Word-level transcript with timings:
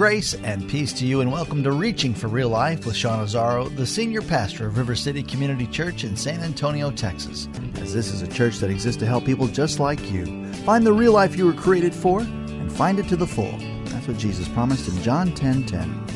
Grace 0.00 0.32
and 0.32 0.66
peace 0.66 0.94
to 0.94 1.04
you, 1.04 1.20
and 1.20 1.30
welcome 1.30 1.62
to 1.62 1.72
Reaching 1.72 2.14
for 2.14 2.28
Real 2.28 2.48
Life 2.48 2.86
with 2.86 2.96
Sean 2.96 3.22
Azzaro, 3.22 3.68
the 3.76 3.86
senior 3.86 4.22
pastor 4.22 4.66
of 4.66 4.78
River 4.78 4.94
City 4.94 5.22
Community 5.22 5.66
Church 5.66 6.04
in 6.04 6.16
San 6.16 6.40
Antonio, 6.40 6.90
Texas. 6.90 7.50
As 7.74 7.92
this 7.92 8.10
is 8.10 8.22
a 8.22 8.26
church 8.26 8.60
that 8.60 8.70
exists 8.70 8.98
to 9.00 9.06
help 9.06 9.26
people 9.26 9.46
just 9.46 9.78
like 9.78 10.10
you 10.10 10.50
find 10.64 10.86
the 10.86 10.92
real 10.94 11.12
life 11.12 11.36
you 11.36 11.44
were 11.44 11.52
created 11.52 11.94
for 11.94 12.20
and 12.20 12.72
find 12.72 12.98
it 12.98 13.08
to 13.08 13.16
the 13.16 13.26
full. 13.26 13.54
That's 13.88 14.08
what 14.08 14.16
Jesus 14.16 14.48
promised 14.48 14.88
in 14.88 15.02
John 15.02 15.34
10 15.34 15.66
10. 15.66 16.06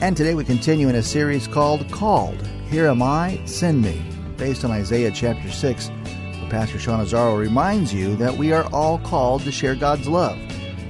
And 0.00 0.16
today 0.16 0.34
we 0.34 0.44
continue 0.44 0.88
in 0.88 0.96
a 0.96 1.02
series 1.02 1.46
called 1.46 1.88
Called 1.92 2.44
Here 2.68 2.88
Am 2.88 3.00
I, 3.00 3.40
Send 3.44 3.80
Me, 3.80 4.02
based 4.38 4.64
on 4.64 4.72
Isaiah 4.72 5.12
chapter 5.12 5.52
6, 5.52 5.88
where 5.88 6.50
Pastor 6.50 6.80
Sean 6.80 6.98
Azzaro 6.98 7.38
reminds 7.38 7.94
you 7.94 8.16
that 8.16 8.36
we 8.36 8.52
are 8.52 8.64
all 8.72 8.98
called 8.98 9.42
to 9.42 9.52
share 9.52 9.76
God's 9.76 10.08
love, 10.08 10.36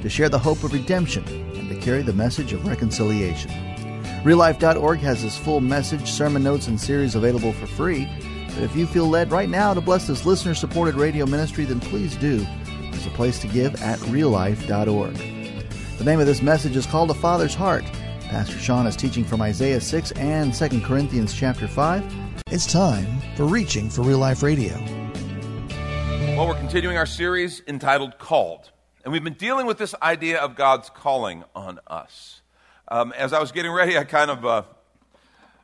to 0.01 0.09
share 0.09 0.31
the 0.31 0.39
hope 0.39 0.65
of 0.65 0.73
redemption 0.73 1.50
carry 1.81 2.03
the 2.03 2.13
message 2.13 2.53
of 2.53 2.67
reconciliation. 2.67 3.51
RealLife.org 4.23 4.99
has 5.01 5.23
this 5.23 5.37
full 5.37 5.61
message, 5.61 6.11
sermon 6.11 6.43
notes, 6.43 6.69
and 6.69 6.81
series 6.81 7.15
available 7.15 7.53
for 7.53 7.67
free. 7.67 8.07
But 8.55 8.63
if 8.63 8.77
you 8.77 8.87
feel 8.87 9.07
led 9.07 9.31
right 9.31 9.49
now 9.49 9.73
to 9.73 9.81
bless 9.81 10.07
this 10.07 10.27
listener 10.27 10.55
supported 10.55 10.95
radio 10.95 11.25
ministry, 11.25 11.65
then 11.65 11.81
please 11.81 12.17
do. 12.17 12.47
There's 12.91 13.07
a 13.07 13.11
place 13.11 13.39
to 13.41 13.49
give 13.49 13.81
at 13.83 13.99
reallife.org. 14.01 15.17
The 15.99 16.05
name 16.05 16.21
of 16.21 16.27
this 16.27 16.43
message 16.43 16.77
is 16.77 16.87
called 16.87 17.11
A 17.11 17.15
Father's 17.15 17.55
Heart. 17.55 17.85
Pastor 18.23 18.59
Sean 18.59 18.87
is 18.87 18.95
teaching 18.95 19.25
from 19.25 19.43
Isaiah 19.43 19.81
6 19.81 20.13
and 20.13 20.55
2 20.55 20.81
Corinthians 20.83 21.35
chapter 21.35 21.67
5. 21.67 22.05
It's 22.49 22.71
time 22.71 23.21
for 23.37 23.45
Reaching 23.45 23.89
for 23.89 24.03
Real 24.03 24.19
Life 24.19 24.43
Radio. 24.43 24.75
Well, 26.37 26.47
we're 26.47 26.55
continuing 26.55 26.97
our 26.97 27.07
series 27.07 27.63
entitled 27.67 28.19
Called. 28.19 28.71
And 29.03 29.13
we've 29.13 29.25
been 29.25 29.33
dealing 29.33 29.65
with 29.65 29.79
this 29.79 29.95
idea 30.03 30.39
of 30.39 30.57
God's 30.57 30.91
calling 30.91 31.45
on 31.57 31.81
us. 31.87 32.43
Um, 32.89 33.13
as 33.13 33.33
I 33.33 33.41
was 33.41 33.51
getting 33.51 33.73
ready, 33.73 33.97
I 33.97 34.05
kind 34.05 34.31
of 34.31 34.45
uh, 34.45 34.63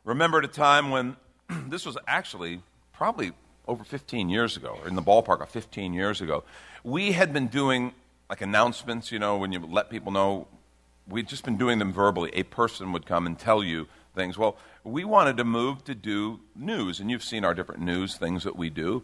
remembered 0.05 0.47
a 0.47 0.49
time 0.49 0.91
when 0.91 1.17
this 1.69 1.85
was 1.85 1.99
actually 2.07 2.63
probably 2.95 3.33
over 3.69 3.85
15 3.85 4.31
years 4.31 4.57
ago, 4.57 4.79
or 4.81 4.89
in 4.89 4.95
the 4.95 5.03
ballpark 5.03 5.43
of 5.43 5.51
15 5.51 5.93
years 5.93 6.23
ago. 6.23 6.45
We 6.83 7.13
had 7.13 7.35
been 7.35 7.49
doing 7.49 7.93
like 8.31 8.41
announcements, 8.41 9.13
you 9.13 9.19
know, 9.19 9.37
when 9.37 9.53
you 9.53 9.61
let 9.61 9.91
people 9.91 10.13
know. 10.13 10.49
We'd 11.07 11.29
just 11.29 11.45
been 11.45 11.59
doing 11.59 11.79
them 11.79 11.93
verbally. 11.93 12.31
A 12.33 12.43
person 12.43 12.91
would 12.93 13.05
come 13.05 13.27
and 13.27 13.39
tell 13.39 13.63
you 13.63 13.87
things. 14.15 14.39
Well, 14.39 14.57
we 14.83 15.05
wanted 15.05 15.37
to 15.37 15.45
move 15.45 15.85
to 15.85 15.95
do 15.95 16.41
news, 16.55 17.01
and 17.01 17.11
you've 17.11 17.23
seen 17.23 17.45
our 17.45 17.55
different 17.55 17.83
news 17.83 18.17
things 18.17 18.45
that 18.45 18.57
we 18.57 18.71
do. 18.71 19.03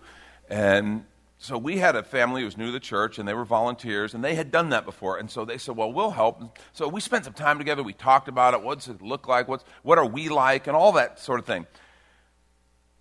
And 0.49 1.05
so 1.43 1.59
we 1.59 1.79
had 1.79 1.97
a 1.97 2.05
family 2.05 2.43
who 2.43 2.45
was 2.45 2.57
new 2.57 2.67
to 2.67 2.73
the 2.73 2.79
church 2.79 3.19
and 3.19 3.27
they 3.27 3.35
were 3.35 3.45
volunteers 3.45 4.15
and 4.15 4.23
they 4.23 4.37
had 4.37 4.53
done 4.53 4.69
that 4.69 4.85
before. 4.85 5.19
And 5.19 5.29
so 5.29 5.45
they 5.45 5.59
said 5.59 5.77
well 5.77 5.93
we'll 5.93 6.13
help. 6.13 6.57
So 6.73 6.87
we 6.87 7.01
spent 7.01 7.25
some 7.25 7.33
time 7.33 7.59
together. 7.59 7.83
We 7.83 7.95
talked 7.95 8.29
about 8.29 8.55
it 8.55 8.63
what's 8.63 8.87
it 8.87 9.03
look 9.03 9.27
like 9.27 9.49
what's, 9.49 9.65
what 9.83 9.99
are 9.99 10.07
we 10.07 10.29
like 10.29 10.69
and 10.69 10.77
all 10.77 10.93
that 10.93 11.19
sort 11.19 11.41
of 11.41 11.47
thing. 11.47 11.67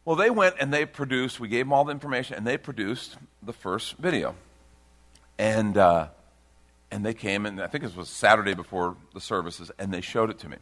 Well 0.05 0.15
they 0.15 0.31
went 0.31 0.55
and 0.59 0.73
they 0.73 0.87
produced 0.87 1.39
we 1.39 1.49
gave 1.49 1.65
them 1.65 1.73
all 1.73 1.85
the 1.85 1.91
information 1.91 2.35
and 2.35 2.47
they 2.47 2.57
produced 2.57 3.15
the 3.43 3.53
first 3.53 3.97
video. 3.97 4.33
And 5.37 5.77
uh, 5.77 6.07
and 6.89 7.05
they 7.05 7.13
came 7.13 7.45
and 7.45 7.61
i 7.61 7.67
think 7.67 7.83
it 7.83 7.95
was 7.95 8.09
saturday 8.09 8.55
before 8.55 8.97
the 9.13 9.21
services 9.21 9.71
and 9.77 9.93
they 9.93 10.01
showed 10.01 10.31
it 10.31 10.39
to 10.39 10.49
me. 10.49 10.57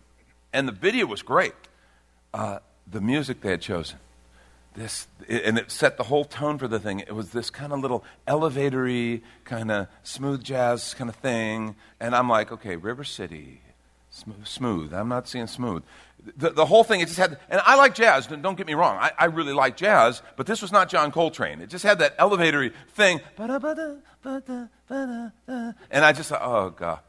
And 0.51 0.67
the 0.67 0.73
video 0.73 1.05
was 1.05 1.21
great. 1.21 1.53
Uh, 2.33 2.59
the 2.91 2.99
music 2.99 3.39
they 3.39 3.51
had 3.51 3.61
chosen 3.61 3.99
this, 4.75 5.07
and 5.27 5.57
it 5.57 5.71
set 5.71 5.97
the 5.97 6.03
whole 6.03 6.25
tone 6.25 6.57
for 6.57 6.67
the 6.67 6.79
thing. 6.79 6.99
It 6.99 7.13
was 7.13 7.31
this 7.31 7.49
kind 7.49 7.73
of 7.73 7.79
little 7.79 8.03
elevatory, 8.27 9.21
kind 9.43 9.71
of 9.71 9.87
smooth 10.03 10.43
jazz 10.43 10.93
kind 10.93 11.09
of 11.09 11.15
thing. 11.17 11.75
And 11.99 12.15
I'm 12.15 12.29
like, 12.29 12.51
okay, 12.51 12.75
River 12.75 13.03
City, 13.03 13.61
smooth. 14.09 14.45
smooth. 14.45 14.93
I'm 14.93 15.09
not 15.09 15.27
seeing 15.27 15.47
smooth. 15.47 15.83
The, 16.35 16.49
the 16.51 16.65
whole 16.65 16.83
thing, 16.83 16.99
it 16.99 17.07
just 17.07 17.17
had, 17.17 17.39
and 17.49 17.61
I 17.65 17.75
like 17.75 17.95
jazz, 17.95 18.27
don't 18.27 18.57
get 18.57 18.67
me 18.67 18.73
wrong. 18.73 18.97
I, 18.97 19.11
I 19.17 19.25
really 19.25 19.53
like 19.53 19.77
jazz, 19.77 20.21
but 20.35 20.45
this 20.45 20.61
was 20.61 20.71
not 20.71 20.89
John 20.89 21.11
Coltrane. 21.11 21.61
It 21.61 21.69
just 21.69 21.83
had 21.83 21.99
that 21.99 22.17
elevatory 22.17 22.73
thing. 22.89 23.21
And 23.37 23.55
I 25.91 26.11
just 26.11 26.29
thought, 26.29 26.41
oh, 26.43 26.69
God. 26.71 26.99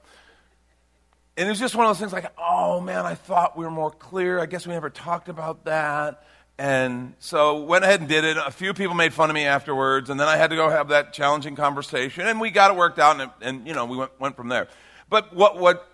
And 1.36 1.46
it 1.48 1.50
was 1.50 1.58
just 1.58 1.74
one 1.74 1.86
of 1.86 1.90
those 1.90 2.00
things 2.00 2.12
like, 2.12 2.30
oh, 2.38 2.80
man, 2.80 3.06
I 3.06 3.14
thought 3.14 3.56
we 3.56 3.64
were 3.64 3.70
more 3.70 3.90
clear. 3.90 4.38
I 4.40 4.46
guess 4.46 4.66
we 4.66 4.74
never 4.74 4.90
talked 4.90 5.28
about 5.28 5.64
that. 5.64 6.24
And 6.60 7.14
so 7.20 7.64
went 7.64 7.84
ahead 7.84 8.00
and 8.00 8.08
did 8.08 8.22
it. 8.22 8.36
A 8.36 8.50
few 8.50 8.74
people 8.74 8.94
made 8.94 9.14
fun 9.14 9.30
of 9.30 9.34
me 9.34 9.46
afterwards, 9.46 10.10
and 10.10 10.20
then 10.20 10.28
I 10.28 10.36
had 10.36 10.50
to 10.50 10.56
go 10.56 10.68
have 10.68 10.88
that 10.88 11.14
challenging 11.14 11.56
conversation, 11.56 12.26
and 12.26 12.38
we 12.38 12.50
got 12.50 12.70
it 12.70 12.76
worked 12.76 12.98
out, 12.98 13.18
and, 13.18 13.30
and 13.40 13.66
you 13.66 13.72
know, 13.72 13.86
we 13.86 13.96
went, 13.96 14.20
went 14.20 14.36
from 14.36 14.48
there. 14.48 14.68
But 15.08 15.34
what, 15.34 15.56
what 15.56 15.90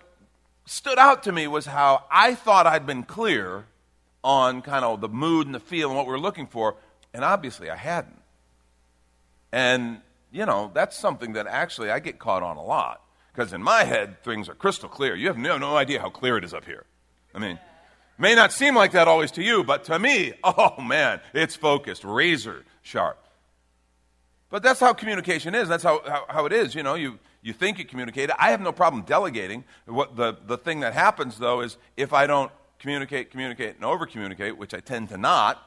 stood 0.65 0.99
out 0.99 1.23
to 1.23 1.31
me 1.31 1.47
was 1.47 1.67
how 1.67 2.03
I 2.11 2.35
thought 2.35 2.67
I'd 2.67 2.85
been 2.85 3.03
clear 3.03 3.63
on 4.25 4.61
kind 4.61 4.83
of 4.83 4.99
the 4.99 5.07
mood 5.07 5.45
and 5.45 5.55
the 5.55 5.61
feel 5.61 5.87
and 5.87 5.95
what 5.95 6.05
we 6.05 6.11
were 6.11 6.19
looking 6.19 6.47
for, 6.47 6.75
and 7.13 7.23
obviously 7.23 7.69
I 7.69 7.77
hadn't. 7.77 8.19
And, 9.53 10.01
you 10.33 10.45
know, 10.45 10.69
that's 10.73 10.97
something 10.97 11.31
that 11.31 11.47
actually 11.47 11.91
I 11.91 11.99
get 11.99 12.19
caught 12.19 12.43
on 12.43 12.57
a 12.57 12.63
lot. 12.63 13.01
Because 13.33 13.53
in 13.53 13.63
my 13.63 13.85
head, 13.85 14.21
things 14.21 14.49
are 14.49 14.53
crystal 14.53 14.89
clear. 14.89 15.15
You 15.15 15.27
have 15.27 15.37
no, 15.37 15.57
no 15.57 15.77
idea 15.77 16.01
how 16.01 16.09
clear 16.09 16.35
it 16.35 16.43
is 16.43 16.53
up 16.53 16.65
here. 16.65 16.83
I 17.33 17.39
mean, 17.39 17.57
May 18.17 18.33
not 18.33 18.51
seem 18.51 18.75
like 18.75 18.93
that 18.93 19.07
always 19.07 19.31
to 19.31 19.43
you, 19.43 19.63
but 19.63 19.83
to 19.85 19.99
me, 19.99 20.33
oh 20.43 20.81
man, 20.81 21.21
it's 21.33 21.55
focused, 21.55 22.03
razor 22.03 22.63
sharp. 22.81 23.17
But 24.49 24.63
that's 24.63 24.79
how 24.79 24.93
communication 24.93 25.53
is. 25.53 25.67
That's 25.67 25.83
how, 25.83 26.01
how, 26.05 26.25
how, 26.29 26.45
it 26.45 26.53
is. 26.53 26.73
You 26.73 26.81
know, 26.81 26.95
you, 26.95 27.19
you 27.41 27.51
think 27.51 27.79
you 27.79 27.85
communicate. 27.85 28.29
I 28.39 28.51
have 28.51 28.61
no 28.61 28.71
problem 28.71 29.03
delegating. 29.03 29.65
What 29.85 30.15
the, 30.15 30.37
the 30.45 30.57
thing 30.57 30.79
that 30.81 30.93
happens, 30.93 31.37
though, 31.37 31.59
is 31.61 31.77
if 31.97 32.13
I 32.13 32.27
don't 32.27 32.51
communicate, 32.79 33.29
communicate, 33.29 33.75
and 33.75 33.83
over 33.83 34.05
communicate, 34.05 34.57
which 34.57 34.73
I 34.73 34.79
tend 34.79 35.09
to 35.09 35.17
not, 35.17 35.61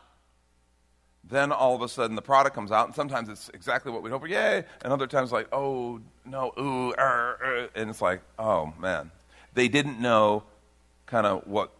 then 1.23 1.53
all 1.53 1.75
of 1.75 1.83
a 1.83 1.89
sudden 1.89 2.17
the 2.17 2.23
product 2.23 2.55
comes 2.55 2.73
out, 2.73 2.87
and 2.87 2.95
sometimes 2.95 3.29
it's 3.29 3.51
exactly 3.51 3.93
what 3.93 4.03
we'd 4.03 4.11
hope 4.11 4.23
for, 4.23 4.29
yay, 4.29 4.65
and 4.83 4.93
other 4.93 5.07
times 5.07 5.31
like, 5.31 5.49
oh, 5.53 6.01
no, 6.25 6.53
ooh, 6.59 6.93
er, 6.93 7.39
er, 7.43 7.69
and 7.75 7.91
it's 7.91 8.01
like, 8.01 8.23
oh, 8.39 8.73
man. 8.81 9.11
They 9.53 9.69
didn't 9.69 10.01
know 10.01 10.45
kind 11.07 11.27
of 11.27 11.47
what 11.47 11.73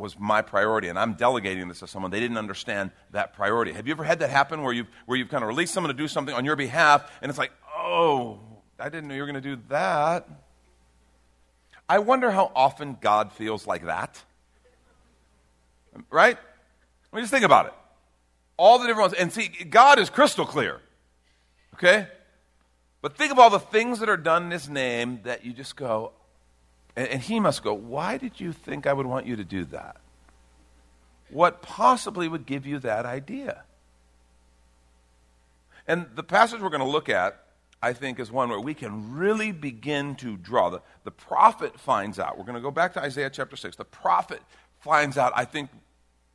was 0.00 0.18
my 0.18 0.42
priority, 0.42 0.88
and 0.88 0.98
I'm 0.98 1.14
delegating 1.14 1.68
this 1.68 1.80
to 1.80 1.86
someone. 1.86 2.10
They 2.10 2.20
didn't 2.20 2.38
understand 2.38 2.90
that 3.12 3.34
priority. 3.34 3.72
Have 3.72 3.86
you 3.86 3.92
ever 3.92 4.02
had 4.02 4.20
that 4.20 4.30
happen 4.30 4.62
where 4.62 4.72
you've, 4.72 4.88
where 5.06 5.18
you've 5.18 5.28
kind 5.28 5.44
of 5.44 5.48
released 5.48 5.74
someone 5.74 5.94
to 5.94 5.96
do 5.96 6.08
something 6.08 6.34
on 6.34 6.44
your 6.44 6.56
behalf, 6.56 7.10
and 7.20 7.28
it's 7.28 7.38
like, 7.38 7.52
oh, 7.76 8.40
I 8.78 8.88
didn't 8.88 9.08
know 9.08 9.14
you 9.14 9.20
were 9.20 9.26
going 9.26 9.40
to 9.42 9.56
do 9.56 9.60
that? 9.68 10.28
I 11.88 11.98
wonder 11.98 12.30
how 12.30 12.50
often 12.54 12.96
God 13.00 13.32
feels 13.32 13.66
like 13.66 13.84
that. 13.84 14.22
Right? 16.08 16.38
I 17.12 17.16
mean, 17.16 17.22
just 17.22 17.32
think 17.32 17.44
about 17.44 17.66
it. 17.66 17.72
All 18.56 18.78
the 18.78 18.86
different 18.86 19.10
ones. 19.10 19.20
And 19.20 19.32
see, 19.32 19.48
God 19.48 19.98
is 19.98 20.08
crystal 20.08 20.46
clear. 20.46 20.80
Okay? 21.74 22.06
But 23.02 23.16
think 23.16 23.32
of 23.32 23.38
all 23.38 23.50
the 23.50 23.58
things 23.58 24.00
that 24.00 24.08
are 24.08 24.16
done 24.16 24.44
in 24.44 24.50
His 24.50 24.68
name 24.68 25.20
that 25.24 25.44
you 25.44 25.52
just 25.52 25.76
go, 25.76 26.12
and, 26.96 27.08
and 27.08 27.22
he 27.22 27.40
must 27.40 27.62
go, 27.62 27.74
Why 27.74 28.16
did 28.16 28.40
you 28.40 28.52
think 28.52 28.86
I 28.86 28.92
would 28.92 29.06
want 29.06 29.26
you 29.26 29.36
to 29.36 29.44
do 29.44 29.64
that? 29.66 29.96
What 31.30 31.62
possibly 31.62 32.28
would 32.28 32.46
give 32.46 32.66
you 32.66 32.78
that 32.80 33.06
idea? 33.06 33.62
And 35.86 36.06
the 36.14 36.22
passage 36.22 36.60
we're 36.60 36.70
going 36.70 36.82
to 36.82 36.88
look 36.88 37.08
at, 37.08 37.42
I 37.82 37.92
think, 37.92 38.20
is 38.20 38.30
one 38.30 38.48
where 38.48 38.60
we 38.60 38.74
can 38.74 39.16
really 39.16 39.52
begin 39.52 40.14
to 40.16 40.36
draw. 40.36 40.70
The, 40.70 40.82
the 41.04 41.10
prophet 41.10 41.78
finds 41.78 42.18
out. 42.18 42.36
We're 42.36 42.44
going 42.44 42.56
to 42.56 42.60
go 42.60 42.70
back 42.70 42.94
to 42.94 43.00
Isaiah 43.00 43.30
chapter 43.30 43.56
6. 43.56 43.76
The 43.76 43.84
prophet 43.84 44.40
finds 44.80 45.16
out, 45.16 45.32
I 45.34 45.44
think, 45.44 45.70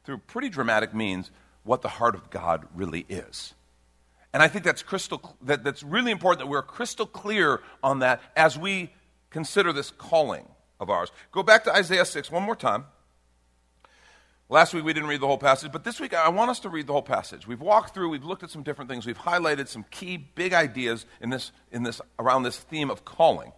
through 0.04 0.20
pretty 0.20 0.50
dramatic 0.50 0.94
means, 0.94 1.32
what 1.64 1.82
the 1.82 1.90
heart 1.90 2.16
of 2.16 2.30
God 2.30 2.68
really 2.76 3.06
is. 3.10 3.54
And 4.34 4.44
I 4.44 4.50
think 4.50 4.66
that's 4.66 4.84
crystal 4.84 5.38
that, 5.44 5.64
that's 5.64 5.82
really 5.82 6.12
important 6.12 6.40
that 6.40 6.48
we're 6.48 6.62
crystal 6.62 7.06
clear 7.06 7.62
on 7.82 8.00
that 8.00 8.22
as 8.36 8.58
we 8.58 8.92
consider 9.30 9.74
this 9.74 9.92
calling 9.92 10.48
of 10.80 10.90
ours. 10.90 11.12
Go 11.32 11.44
back 11.44 11.64
to 11.66 11.74
Isaiah 11.74 12.06
6 12.06 12.32
one 12.32 12.44
more 12.44 12.56
time. 12.56 12.86
Last 14.48 14.76
week 14.76 14.84
we 14.84 14.94
didn't 14.94 15.10
read 15.10 15.22
the 15.22 15.28
whole 15.28 15.40
passage, 15.40 15.72
but 15.72 15.84
this 15.84 16.00
week 16.00 16.14
I 16.14 16.30
want 16.30 16.52
us 16.52 16.60
to 16.62 16.70
read 16.70 16.86
the 16.86 16.94
whole 16.94 17.02
passage. 17.02 17.48
We've 17.48 17.62
walked 17.62 17.96
through, 17.96 18.10
we've 18.10 18.24
looked 18.24 18.44
at 18.44 18.52
some 18.52 18.62
different 18.62 18.92
things, 18.92 19.06
we've 19.06 19.18
highlighted 19.18 19.68
some 19.68 19.86
key 19.90 20.18
big 20.18 20.54
ideas 20.54 21.06
in 21.20 21.32
this, 21.32 21.52
in 21.72 21.82
this, 21.82 22.00
around 22.20 22.44
this 22.44 22.58
theme 22.58 22.92
of 22.92 23.04
calling. 23.04 23.54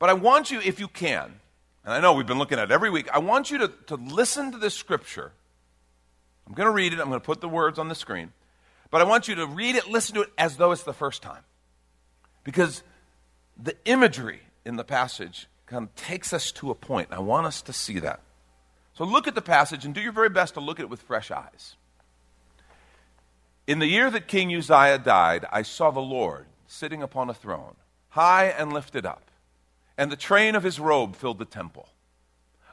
But 0.00 0.10
I 0.10 0.14
want 0.14 0.50
you, 0.50 0.60
if 0.60 0.80
you 0.80 0.88
can, 0.88 1.40
and 1.84 1.94
I 1.94 2.00
know 2.00 2.14
we've 2.14 2.26
been 2.26 2.38
looking 2.38 2.58
at 2.58 2.70
it 2.70 2.72
every 2.72 2.90
week, 2.90 3.08
I 3.12 3.18
want 3.18 3.52
you 3.52 3.58
to, 3.58 3.68
to 3.86 3.94
listen 3.94 4.50
to 4.50 4.58
this 4.58 4.74
scripture. 4.74 5.30
I'm 6.48 6.54
going 6.54 6.66
to 6.66 6.72
read 6.72 6.92
it, 6.92 6.98
I'm 6.98 7.08
going 7.08 7.20
to 7.20 7.24
put 7.24 7.40
the 7.40 7.48
words 7.48 7.78
on 7.78 7.88
the 7.88 7.94
screen, 7.94 8.32
but 8.90 9.00
I 9.00 9.04
want 9.04 9.28
you 9.28 9.36
to 9.36 9.46
read 9.46 9.76
it, 9.76 9.88
listen 9.88 10.16
to 10.16 10.22
it 10.22 10.32
as 10.36 10.56
though 10.56 10.72
it's 10.72 10.82
the 10.82 10.92
first 10.92 11.22
time. 11.22 11.42
Because 12.42 12.82
the 13.60 13.76
imagery 13.84 14.40
in 14.64 14.76
the 14.76 14.84
passage 14.84 15.46
kind 15.66 15.84
of 15.84 15.94
takes 15.94 16.32
us 16.32 16.52
to 16.52 16.70
a 16.70 16.74
point. 16.74 17.08
I 17.10 17.20
want 17.20 17.46
us 17.46 17.62
to 17.62 17.72
see 17.72 17.98
that. 18.00 18.20
So 18.94 19.04
look 19.04 19.26
at 19.26 19.34
the 19.34 19.42
passage 19.42 19.84
and 19.84 19.94
do 19.94 20.00
your 20.00 20.12
very 20.12 20.28
best 20.28 20.54
to 20.54 20.60
look 20.60 20.78
at 20.78 20.84
it 20.84 20.90
with 20.90 21.02
fresh 21.02 21.30
eyes. 21.30 21.76
In 23.66 23.78
the 23.78 23.86
year 23.86 24.10
that 24.10 24.28
King 24.28 24.54
Uzziah 24.54 24.98
died, 24.98 25.46
I 25.50 25.62
saw 25.62 25.90
the 25.90 26.00
Lord 26.00 26.46
sitting 26.66 27.02
upon 27.02 27.30
a 27.30 27.34
throne, 27.34 27.76
high 28.10 28.46
and 28.46 28.72
lifted 28.72 29.06
up, 29.06 29.30
and 29.96 30.12
the 30.12 30.16
train 30.16 30.54
of 30.54 30.62
his 30.62 30.78
robe 30.78 31.16
filled 31.16 31.38
the 31.38 31.44
temple. 31.44 31.88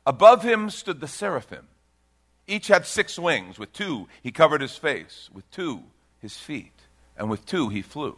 Above 0.06 0.44
him 0.44 0.70
stood 0.70 1.00
the 1.00 1.08
seraphim. 1.08 1.68
Each 2.48 2.68
had 2.68 2.86
six 2.86 3.18
wings. 3.18 3.58
With 3.58 3.72
two, 3.72 4.08
he 4.22 4.32
covered 4.32 4.62
his 4.62 4.76
face, 4.76 5.30
with 5.32 5.50
two, 5.52 5.84
his 6.20 6.38
feet, 6.38 6.74
and 7.16 7.30
with 7.30 7.46
two, 7.46 7.70
he 7.70 7.82
flew. 7.82 8.18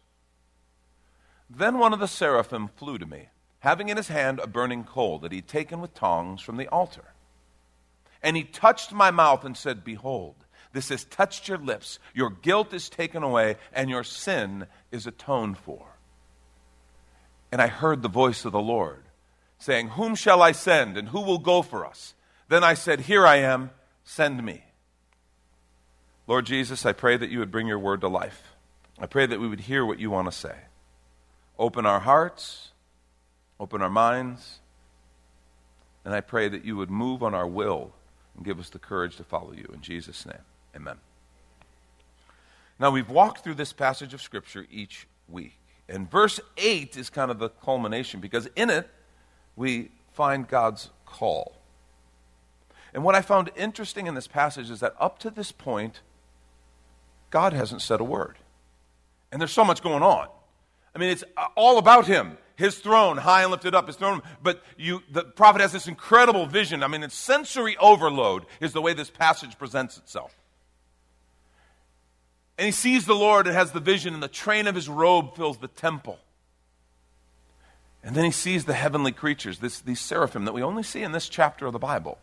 Then 1.53 1.79
one 1.79 1.93
of 1.93 1.99
the 1.99 2.07
seraphim 2.07 2.69
flew 2.77 2.97
to 2.97 3.05
me, 3.05 3.27
having 3.59 3.89
in 3.89 3.97
his 3.97 4.07
hand 4.07 4.39
a 4.39 4.47
burning 4.47 4.83
coal 4.83 5.19
that 5.19 5.31
he 5.31 5.39
had 5.39 5.47
taken 5.47 5.81
with 5.81 5.93
tongs 5.93 6.41
from 6.41 6.57
the 6.57 6.67
altar. 6.69 7.13
And 8.23 8.37
he 8.37 8.43
touched 8.43 8.93
my 8.93 9.11
mouth 9.11 9.43
and 9.43 9.57
said, 9.57 9.83
Behold, 9.83 10.35
this 10.73 10.89
has 10.89 11.03
touched 11.03 11.47
your 11.49 11.57
lips. 11.57 11.99
Your 12.13 12.29
guilt 12.29 12.73
is 12.73 12.89
taken 12.89 13.23
away, 13.23 13.57
and 13.73 13.89
your 13.89 14.03
sin 14.03 14.67
is 14.91 15.05
atoned 15.05 15.57
for. 15.57 15.85
And 17.51 17.61
I 17.61 17.67
heard 17.67 18.01
the 18.01 18.07
voice 18.09 18.45
of 18.45 18.53
the 18.53 18.61
Lord 18.61 19.03
saying, 19.59 19.89
Whom 19.89 20.15
shall 20.15 20.41
I 20.41 20.53
send, 20.53 20.97
and 20.97 21.09
who 21.09 21.21
will 21.21 21.37
go 21.37 21.61
for 21.61 21.85
us? 21.85 22.13
Then 22.47 22.63
I 22.63 22.75
said, 22.75 23.01
Here 23.01 23.27
I 23.27 23.37
am, 23.37 23.71
send 24.05 24.41
me. 24.43 24.63
Lord 26.27 26.45
Jesus, 26.45 26.85
I 26.85 26.93
pray 26.93 27.17
that 27.17 27.29
you 27.29 27.39
would 27.39 27.51
bring 27.51 27.67
your 27.67 27.79
word 27.79 28.01
to 28.01 28.07
life. 28.07 28.41
I 28.99 29.05
pray 29.05 29.25
that 29.25 29.39
we 29.39 29.49
would 29.49 29.61
hear 29.61 29.85
what 29.85 29.99
you 29.99 30.09
want 30.09 30.31
to 30.31 30.37
say. 30.37 30.55
Open 31.59 31.85
our 31.85 31.99
hearts, 31.99 32.69
open 33.59 33.81
our 33.81 33.89
minds, 33.89 34.59
and 36.03 36.13
I 36.13 36.21
pray 36.21 36.49
that 36.49 36.65
you 36.65 36.75
would 36.77 36.89
move 36.89 37.21
on 37.21 37.33
our 37.33 37.47
will 37.47 37.91
and 38.35 38.45
give 38.45 38.59
us 38.59 38.69
the 38.69 38.79
courage 38.79 39.17
to 39.17 39.23
follow 39.23 39.53
you. 39.53 39.69
In 39.73 39.81
Jesus' 39.81 40.25
name, 40.25 40.41
amen. 40.75 40.97
Now, 42.79 42.89
we've 42.89 43.09
walked 43.09 43.43
through 43.43 43.55
this 43.55 43.73
passage 43.73 44.13
of 44.13 44.21
Scripture 44.21 44.65
each 44.71 45.05
week. 45.29 45.57
And 45.87 46.09
verse 46.09 46.39
8 46.57 46.97
is 46.97 47.09
kind 47.09 47.29
of 47.29 47.37
the 47.37 47.49
culmination 47.49 48.19
because 48.19 48.47
in 48.55 48.69
it 48.69 48.89
we 49.55 49.91
find 50.13 50.47
God's 50.47 50.89
call. 51.05 51.57
And 52.93 53.03
what 53.03 53.13
I 53.13 53.21
found 53.21 53.51
interesting 53.55 54.07
in 54.07 54.15
this 54.15 54.27
passage 54.27 54.69
is 54.69 54.79
that 54.79 54.95
up 54.99 55.19
to 55.19 55.29
this 55.29 55.51
point, 55.51 56.01
God 57.29 57.53
hasn't 57.53 57.81
said 57.81 57.99
a 57.99 58.03
word. 58.03 58.37
And 59.31 59.39
there's 59.39 59.51
so 59.51 59.63
much 59.63 59.83
going 59.83 60.03
on. 60.03 60.27
I 60.95 60.99
mean, 60.99 61.09
it's 61.09 61.23
uh, 61.37 61.47
all 61.55 61.77
about 61.77 62.07
Him. 62.07 62.37
His 62.61 62.77
throne 62.77 63.17
high 63.17 63.41
and 63.41 63.49
lifted 63.49 63.73
up 63.73 63.87
his 63.87 63.95
throne. 63.95 64.21
But 64.43 64.61
you 64.77 65.01
the 65.11 65.23
prophet 65.23 65.61
has 65.61 65.71
this 65.71 65.87
incredible 65.87 66.45
vision. 66.45 66.83
I 66.83 66.87
mean 66.87 67.01
it's 67.01 67.15
sensory 67.15 67.75
overload 67.77 68.45
is 68.59 68.71
the 68.71 68.81
way 68.81 68.93
this 68.93 69.09
passage 69.09 69.57
presents 69.57 69.97
itself. 69.97 70.37
And 72.59 72.67
he 72.67 72.71
sees 72.71 73.07
the 73.07 73.15
lord 73.15 73.47
and 73.47 73.55
has 73.55 73.71
the 73.71 73.79
vision 73.79 74.13
and 74.13 74.21
the 74.21 74.27
train 74.27 74.67
of 74.67 74.75
his 74.75 74.87
robe 74.87 75.35
fills 75.35 75.57
the 75.57 75.69
temple. 75.69 76.19
And 78.03 78.15
then 78.15 78.25
he 78.25 78.31
sees 78.31 78.65
the 78.65 78.73
heavenly 78.73 79.11
creatures 79.11 79.57
this, 79.57 79.79
these 79.79 79.99
seraphim 79.99 80.45
that 80.45 80.53
we 80.53 80.61
only 80.61 80.83
see 80.83 81.01
in 81.01 81.13
this 81.13 81.29
chapter 81.29 81.65
of 81.65 81.73
the 81.73 81.79
bible. 81.79 82.19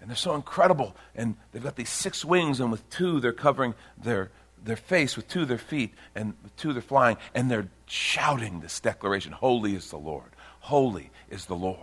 And 0.00 0.08
they're 0.08 0.16
so 0.16 0.34
incredible. 0.34 0.96
And 1.14 1.36
they've 1.52 1.62
got 1.62 1.76
these 1.76 1.90
six 1.90 2.24
wings 2.24 2.58
and 2.58 2.70
with 2.70 2.88
two 2.88 3.20
they're 3.20 3.32
covering 3.34 3.74
their 4.02 4.30
their 4.64 4.76
face, 4.76 5.16
with 5.16 5.28
two 5.28 5.42
of 5.42 5.48
their 5.48 5.58
feet, 5.58 5.94
and 6.14 6.34
two 6.56 6.72
they're 6.72 6.82
flying, 6.82 7.16
and 7.34 7.50
they're 7.50 7.68
shouting 7.86 8.60
this 8.60 8.80
declaration 8.80 9.32
Holy 9.32 9.74
is 9.74 9.90
the 9.90 9.98
Lord! 9.98 10.30
Holy 10.60 11.10
is 11.30 11.46
the 11.46 11.56
Lord! 11.56 11.78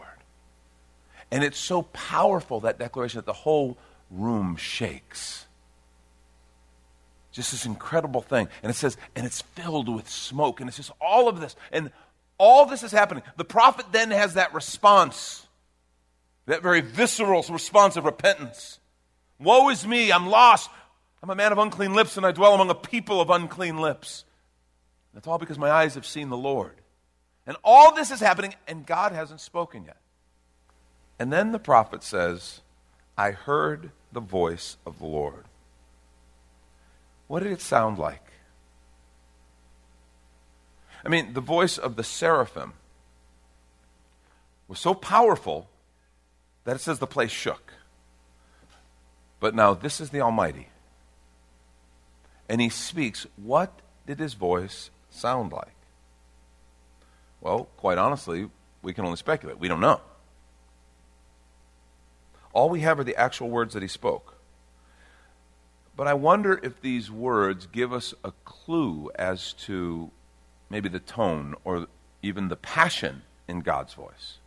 And 1.32 1.44
it's 1.44 1.58
so 1.58 1.84
powerful, 1.84 2.62
that 2.62 2.80
declaration, 2.80 3.18
that 3.18 3.26
the 3.26 3.34
whole 3.34 3.78
room 4.12 4.56
shakes. 4.56 5.46
Just 7.32 7.52
this 7.52 7.66
incredible 7.66 8.22
thing. 8.22 8.48
And 8.64 8.70
it 8.70 8.76
says, 8.76 8.96
and 9.16 9.26
it's 9.26 9.42
filled 9.42 9.94
with 9.94 10.10
smoke. 10.10 10.62
And 10.62 10.70
it's 10.70 10.78
just 10.78 10.92
all 11.02 11.28
of 11.28 11.42
this. 11.42 11.56
And 11.72 11.92
all 12.38 12.66
this 12.66 12.84
is 12.84 12.92
happening. 12.92 13.24
The 13.36 13.44
prophet 13.44 13.88
then 13.92 14.12
has 14.12 14.36
that 14.36 14.54
response, 14.54 15.46
that 16.46 16.62
very 16.62 16.80
visceral 16.82 17.44
response 17.50 17.98
of 17.98 18.06
repentance. 18.06 18.80
Woe 19.40 19.70
is 19.70 19.86
me, 19.86 20.12
I'm 20.12 20.28
lost. 20.28 20.70
I'm 21.26 21.32
a 21.32 21.36
man 21.36 21.52
of 21.52 21.58
unclean 21.58 21.96
lips, 21.96 22.18
and 22.18 22.26
I 22.26 22.32
dwell 22.32 22.54
among 22.54 22.70
a 22.70 22.76
people 22.76 23.20
of 23.20 23.32
unclean 23.32 23.80
lips. 23.80 24.26
That's 25.12 25.26
all 25.26 25.40
because 25.40 25.58
my 25.58 25.72
eyes 25.72 25.96
have 25.96 26.06
seen 26.06 26.30
the 26.30 26.38
Lord. 26.38 26.76
And 27.48 27.58
all 27.64 27.96
this 27.96 28.12
is 28.12 28.20
happening, 28.20 28.54
and 28.68 28.86
God 28.86 29.12
hasn't 29.12 29.42
spoken 29.42 29.86
yet. 29.86 29.98
And 31.18 31.34
then 31.34 31.52
the 31.52 31.58
prophet 31.58 32.04
says, 32.04 32.62
I 33.18 33.32
heard 33.32 33.90
the 34.12 34.20
voice 34.20 34.78
of 34.86 35.00
the 35.00 35.08
Lord. 35.08 35.46
What 37.26 37.42
did 37.42 37.52
it 37.52 37.62
sound 37.62 37.98
like? 37.98 38.22
I 41.04 41.10
mean, 41.10 41.34
the 41.34 41.42
voice 41.42 41.80
of 41.80 41.96
the 41.96 42.04
seraphim 42.04 42.74
was 44.68 44.78
so 44.78 44.94
powerful 44.94 45.70
that 46.66 46.76
it 46.76 46.82
says 46.82 47.00
the 47.00 47.08
place 47.08 47.32
shook. 47.32 47.74
But 49.40 49.56
now, 49.56 49.74
this 49.74 50.00
is 50.00 50.12
the 50.12 50.22
Almighty 50.22 50.68
and 52.48 52.62
he 52.62 52.70
speaks, 52.70 53.26
what 53.36 53.82
did 54.06 54.20
his 54.20 54.34
voice 54.34 54.90
sound 55.10 55.52
like? 55.52 55.76
Well, 57.42 57.68
quite 57.78 57.98
honestly, 57.98 58.50
we 58.82 58.94
can 58.94 59.06
only 59.06 59.18
speculate. 59.18 59.60
We 59.60 59.68
don't 59.68 59.80
know. 59.80 60.02
All 62.54 62.70
we 62.70 62.82
have 62.82 63.00
are 63.00 63.04
the 63.04 63.16
actual 63.16 63.50
words 63.50 63.74
that 63.74 63.84
he 63.84 63.88
spoke. 63.88 64.36
But 65.98 66.08
I 66.08 66.14
wonder 66.14 66.60
if 66.62 66.82
these 66.82 67.10
words 67.10 67.68
give 67.68 67.94
us 67.94 68.14
a 68.24 68.32
clue 68.44 69.12
as 69.16 69.54
to 69.54 70.12
maybe 70.70 70.90
the 70.90 71.00
tone 71.00 71.56
or 71.64 71.88
even 72.22 72.48
the 72.48 72.56
passion 72.56 73.24
in 73.48 73.62
God's 73.62 73.94
voice. 73.94 74.38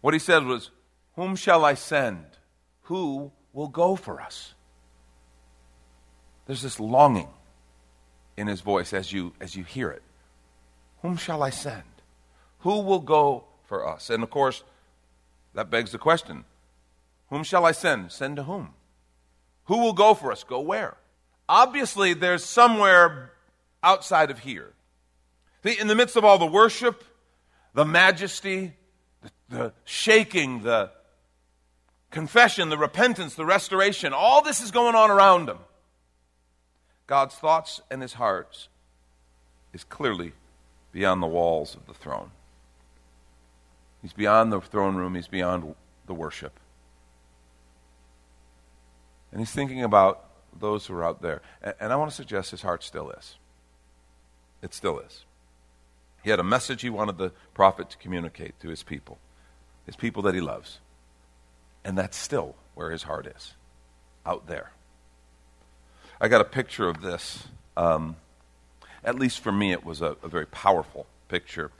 What 0.00 0.14
he 0.14 0.20
said 0.20 0.44
was, 0.44 0.70
Whom 1.16 1.36
shall 1.36 1.64
I 1.64 1.74
send? 1.74 2.24
Who 2.82 3.32
will 3.52 3.68
go 3.68 3.96
for 3.96 4.20
us? 4.20 4.54
There's 6.46 6.62
this 6.62 6.80
longing 6.80 7.28
in 8.36 8.46
his 8.46 8.60
voice 8.60 8.92
as 8.92 9.12
you, 9.12 9.32
as 9.40 9.54
you 9.54 9.64
hear 9.64 9.90
it. 9.90 10.02
Whom 11.02 11.16
shall 11.16 11.42
I 11.42 11.50
send? 11.50 11.82
Who 12.60 12.80
will 12.80 13.00
go 13.00 13.44
for 13.64 13.86
us? 13.86 14.10
And 14.10 14.22
of 14.22 14.30
course, 14.30 14.62
that 15.54 15.70
begs 15.70 15.92
the 15.92 15.98
question 15.98 16.44
Whom 17.28 17.44
shall 17.44 17.64
I 17.64 17.72
send? 17.72 18.12
Send 18.12 18.36
to 18.36 18.44
whom? 18.44 18.70
Who 19.64 19.78
will 19.78 19.92
go 19.92 20.14
for 20.14 20.32
us? 20.32 20.44
Go 20.44 20.60
where? 20.60 20.96
Obviously, 21.48 22.14
there's 22.14 22.44
somewhere 22.44 23.32
outside 23.82 24.30
of 24.30 24.40
here. 24.40 24.72
In 25.64 25.86
the 25.86 25.94
midst 25.94 26.16
of 26.16 26.24
all 26.24 26.38
the 26.38 26.46
worship, 26.46 27.04
the 27.74 27.84
majesty, 27.84 28.74
the, 29.22 29.30
the 29.48 29.72
shaking, 29.84 30.62
the 30.62 30.90
confession, 32.10 32.68
the 32.68 32.78
repentance, 32.78 33.34
the 33.34 33.46
restoration, 33.46 34.12
all 34.12 34.42
this 34.42 34.60
is 34.60 34.70
going 34.70 34.94
on 34.94 35.10
around 35.10 35.46
them. 35.46 35.58
God's 37.12 37.34
thoughts 37.34 37.82
and 37.90 38.00
his 38.00 38.14
heart 38.14 38.68
is 39.74 39.84
clearly 39.84 40.32
beyond 40.92 41.22
the 41.22 41.26
walls 41.26 41.74
of 41.74 41.84
the 41.84 41.92
throne. 41.92 42.30
He's 44.00 44.14
beyond 44.14 44.50
the 44.50 44.62
throne 44.62 44.96
room, 44.96 45.14
he's 45.14 45.28
beyond 45.28 45.74
the 46.06 46.14
worship. 46.14 46.58
And 49.30 49.42
he's 49.42 49.50
thinking 49.50 49.82
about 49.82 50.24
those 50.58 50.86
who 50.86 50.94
are 50.94 51.04
out 51.04 51.20
there. 51.20 51.42
And, 51.60 51.74
and 51.80 51.92
I 51.92 51.96
want 51.96 52.10
to 52.10 52.16
suggest 52.16 52.50
his 52.50 52.62
heart 52.62 52.82
still 52.82 53.10
is. 53.10 53.36
It 54.62 54.72
still 54.72 54.98
is. 54.98 55.26
He 56.24 56.30
had 56.30 56.40
a 56.40 56.42
message 56.42 56.80
he 56.80 56.88
wanted 56.88 57.18
the 57.18 57.32
prophet 57.52 57.90
to 57.90 57.98
communicate 57.98 58.58
to 58.60 58.70
his 58.70 58.82
people, 58.82 59.18
his 59.84 59.96
people 59.96 60.22
that 60.22 60.34
he 60.34 60.40
loves. 60.40 60.78
And 61.84 61.98
that's 61.98 62.16
still 62.16 62.54
where 62.74 62.90
his 62.90 63.02
heart 63.02 63.26
is, 63.26 63.52
out 64.24 64.46
there. 64.46 64.70
I 66.22 66.28
got 66.28 66.40
a 66.40 66.44
picture 66.44 66.88
of 66.88 67.00
this. 67.00 67.48
Um, 67.76 68.14
at 69.02 69.16
least 69.16 69.40
for 69.40 69.50
me, 69.50 69.72
it 69.72 69.84
was 69.84 70.00
a, 70.00 70.16
a 70.22 70.28
very 70.28 70.46
powerful 70.46 71.06
picture. 71.26 71.72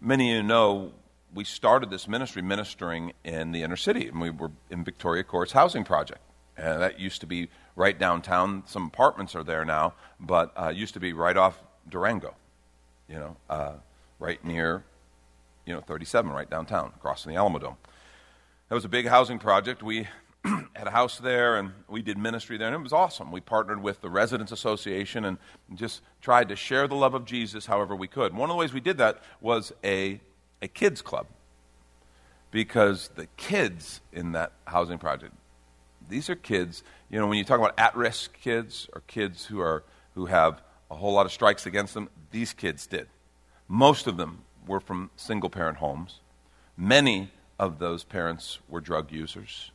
Many 0.00 0.30
of 0.30 0.36
you 0.36 0.42
know 0.44 0.92
we 1.34 1.42
started 1.42 1.90
this 1.90 2.06
ministry 2.06 2.40
ministering 2.40 3.14
in 3.24 3.50
the 3.50 3.64
inner 3.64 3.74
city, 3.74 4.06
and 4.06 4.20
we 4.20 4.30
were 4.30 4.52
in 4.70 4.84
Victoria 4.84 5.24
Courts 5.24 5.50
Housing 5.50 5.82
Project. 5.82 6.20
And 6.56 6.80
that 6.80 7.00
used 7.00 7.20
to 7.22 7.26
be 7.26 7.48
right 7.74 7.98
downtown. 7.98 8.62
Some 8.66 8.86
apartments 8.86 9.34
are 9.34 9.42
there 9.42 9.64
now, 9.64 9.94
but 10.20 10.52
uh, 10.56 10.68
used 10.68 10.94
to 10.94 11.00
be 11.00 11.12
right 11.12 11.36
off 11.36 11.60
Durango, 11.88 12.36
you 13.08 13.16
know, 13.16 13.36
uh, 13.50 13.72
right 14.20 14.42
near 14.44 14.84
you 15.66 15.74
know, 15.74 15.80
37 15.80 16.30
right 16.30 16.48
downtown, 16.48 16.92
crossing 17.00 17.32
the 17.32 17.38
Alamodome. 17.40 17.76
That 18.68 18.76
was 18.76 18.84
a 18.84 18.88
big 18.88 19.08
housing 19.08 19.40
project. 19.40 19.82
We 19.82 20.06
had 20.74 20.86
a 20.86 20.90
house 20.90 21.18
there 21.18 21.56
and 21.56 21.72
we 21.88 22.02
did 22.02 22.18
ministry 22.18 22.58
there, 22.58 22.68
and 22.68 22.76
it 22.76 22.82
was 22.82 22.92
awesome. 22.92 23.32
We 23.32 23.40
partnered 23.40 23.82
with 23.82 24.00
the 24.00 24.10
Residents 24.10 24.52
Association 24.52 25.24
and 25.24 25.38
just 25.74 26.02
tried 26.20 26.48
to 26.50 26.56
share 26.56 26.86
the 26.86 26.94
love 26.94 27.14
of 27.14 27.24
Jesus 27.24 27.66
however 27.66 27.96
we 27.96 28.08
could. 28.08 28.34
One 28.34 28.50
of 28.50 28.54
the 28.54 28.58
ways 28.58 28.72
we 28.72 28.80
did 28.80 28.98
that 28.98 29.22
was 29.40 29.72
a, 29.82 30.20
a 30.60 30.68
kids 30.68 31.00
club 31.00 31.26
because 32.50 33.08
the 33.16 33.26
kids 33.36 34.00
in 34.12 34.32
that 34.32 34.52
housing 34.66 34.98
project, 34.98 35.32
these 36.08 36.28
are 36.28 36.36
kids, 36.36 36.82
you 37.08 37.18
know, 37.18 37.26
when 37.26 37.38
you 37.38 37.44
talk 37.44 37.58
about 37.58 37.74
at 37.78 37.96
risk 37.96 38.38
kids 38.38 38.88
or 38.92 39.00
kids 39.06 39.46
who, 39.46 39.60
are, 39.60 39.82
who 40.14 40.26
have 40.26 40.60
a 40.90 40.94
whole 40.94 41.14
lot 41.14 41.24
of 41.24 41.32
strikes 41.32 41.64
against 41.64 41.94
them, 41.94 42.10
these 42.30 42.52
kids 42.52 42.86
did. 42.86 43.08
Most 43.66 44.06
of 44.06 44.18
them 44.18 44.42
were 44.66 44.80
from 44.80 45.10
single 45.16 45.48
parent 45.48 45.78
homes. 45.78 46.20
Many 46.76 47.30
of 47.58 47.78
those 47.78 48.04
parents 48.04 48.58
were 48.68 48.80
drug 48.80 49.10
users 49.10 49.70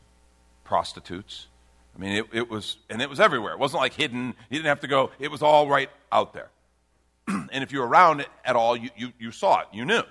prostitutes. 0.69 1.47
I 1.95 1.99
mean, 1.99 2.11
it, 2.11 2.25
it 2.31 2.49
was, 2.49 2.77
and 2.91 3.01
it 3.01 3.09
was 3.09 3.19
everywhere. 3.19 3.53
It 3.53 3.59
wasn't 3.59 3.81
like 3.81 3.93
hidden. 3.93 4.35
You 4.51 4.59
didn't 4.59 4.67
have 4.67 4.81
to 4.81 4.87
go. 4.87 5.09
It 5.17 5.31
was 5.31 5.41
all 5.41 5.67
right 5.67 5.89
out 6.11 6.31
there. 6.33 6.49
and 7.27 7.63
if 7.63 7.71
you 7.71 7.79
were 7.79 7.87
around 7.87 8.21
it 8.21 8.27
at 8.45 8.55
all, 8.55 8.77
you, 8.77 8.91
you, 8.95 9.11
you 9.17 9.31
saw 9.31 9.61
it. 9.61 9.67
You 9.73 9.83
knew. 9.83 10.03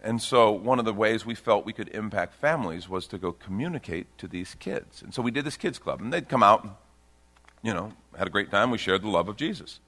And 0.00 0.22
so, 0.22 0.52
one 0.52 0.78
of 0.78 0.84
the 0.84 0.92
ways 0.92 1.26
we 1.26 1.34
felt 1.34 1.66
we 1.66 1.72
could 1.72 1.88
impact 1.88 2.34
families 2.34 2.88
was 2.88 3.08
to 3.08 3.18
go 3.18 3.32
communicate 3.32 4.16
to 4.18 4.28
these 4.28 4.54
kids. 4.54 5.02
And 5.02 5.12
so, 5.12 5.22
we 5.22 5.32
did 5.32 5.44
this 5.44 5.56
kids 5.56 5.80
club, 5.80 6.00
and 6.00 6.12
they'd 6.12 6.28
come 6.28 6.42
out 6.44 6.62
and, 6.62 6.72
you 7.62 7.74
know, 7.74 7.92
had 8.16 8.28
a 8.28 8.30
great 8.30 8.50
time. 8.50 8.70
We 8.70 8.78
shared 8.78 9.02
the 9.02 9.08
love 9.08 9.28
of 9.28 9.36
Jesus. 9.36 9.80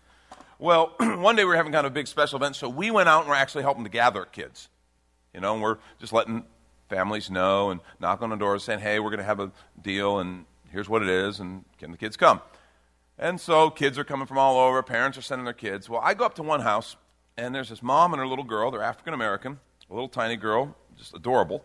Well, 0.58 0.94
one 0.98 1.36
day 1.36 1.44
we 1.44 1.48
were 1.48 1.56
having 1.56 1.72
kind 1.72 1.86
of 1.86 1.92
a 1.92 1.94
big 1.94 2.08
special 2.08 2.38
event, 2.38 2.56
so 2.56 2.68
we 2.68 2.90
went 2.90 3.08
out 3.08 3.20
and 3.20 3.28
we're 3.28 3.36
actually 3.36 3.62
helping 3.62 3.84
to 3.84 3.90
gather 3.90 4.24
kids. 4.24 4.68
You 5.32 5.40
know, 5.40 5.54
and 5.54 5.62
we're 5.62 5.78
just 6.00 6.12
letting 6.12 6.44
families 6.88 7.30
know 7.30 7.70
and 7.70 7.80
knock 8.00 8.22
on 8.22 8.30
the 8.30 8.36
doors 8.36 8.64
saying, 8.64 8.80
hey, 8.80 8.98
we're 9.00 9.10
going 9.10 9.18
to 9.18 9.24
have 9.24 9.40
a 9.40 9.50
deal 9.80 10.18
and 10.18 10.44
here's 10.70 10.88
what 10.88 11.02
it 11.02 11.08
is 11.08 11.40
and 11.40 11.64
can 11.78 11.90
the 11.90 11.96
kids 11.96 12.16
come? 12.16 12.40
And 13.18 13.40
so 13.40 13.70
kids 13.70 13.98
are 13.98 14.04
coming 14.04 14.26
from 14.26 14.38
all 14.38 14.58
over, 14.58 14.82
parents 14.82 15.16
are 15.16 15.22
sending 15.22 15.44
their 15.44 15.54
kids. 15.54 15.88
Well, 15.88 16.00
I 16.02 16.14
go 16.14 16.24
up 16.24 16.34
to 16.34 16.42
one 16.42 16.60
house 16.60 16.96
and 17.36 17.54
there's 17.54 17.68
this 17.68 17.82
mom 17.82 18.12
and 18.12 18.20
her 18.20 18.26
little 18.26 18.44
girl. 18.44 18.70
They're 18.70 18.82
African 18.82 19.14
American, 19.14 19.60
a 19.90 19.94
little 19.94 20.08
tiny 20.08 20.36
girl, 20.36 20.76
just 20.96 21.14
adorable. 21.14 21.64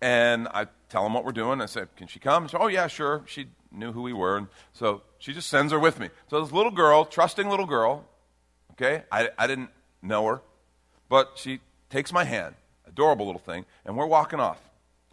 And 0.00 0.48
I 0.48 0.66
tell 0.88 1.02
them 1.02 1.12
what 1.12 1.24
we're 1.24 1.32
doing. 1.32 1.60
I 1.60 1.66
said, 1.66 1.94
Can 1.96 2.06
she 2.06 2.18
come? 2.18 2.46
She 2.46 2.52
said, 2.52 2.60
Oh, 2.60 2.68
yeah, 2.68 2.86
sure. 2.86 3.22
She 3.26 3.48
knew 3.70 3.92
who 3.92 4.02
we 4.02 4.14
were. 4.14 4.38
And 4.38 4.48
so 4.72 5.02
she 5.18 5.34
just 5.34 5.48
sends 5.48 5.72
her 5.72 5.78
with 5.78 6.00
me. 6.00 6.08
So 6.28 6.42
this 6.42 6.52
little 6.52 6.72
girl, 6.72 7.04
trusting 7.04 7.48
little 7.48 7.66
girl, 7.66 8.06
okay, 8.72 9.04
I, 9.12 9.28
I 9.38 9.46
didn't 9.46 9.70
know 10.00 10.26
her, 10.26 10.40
but 11.10 11.32
she 11.34 11.60
takes 11.90 12.12
my 12.12 12.24
hand 12.24 12.54
adorable 12.90 13.26
little 13.26 13.40
thing, 13.40 13.64
and 13.84 13.96
we're 13.96 14.06
walking 14.06 14.40
off. 14.40 14.60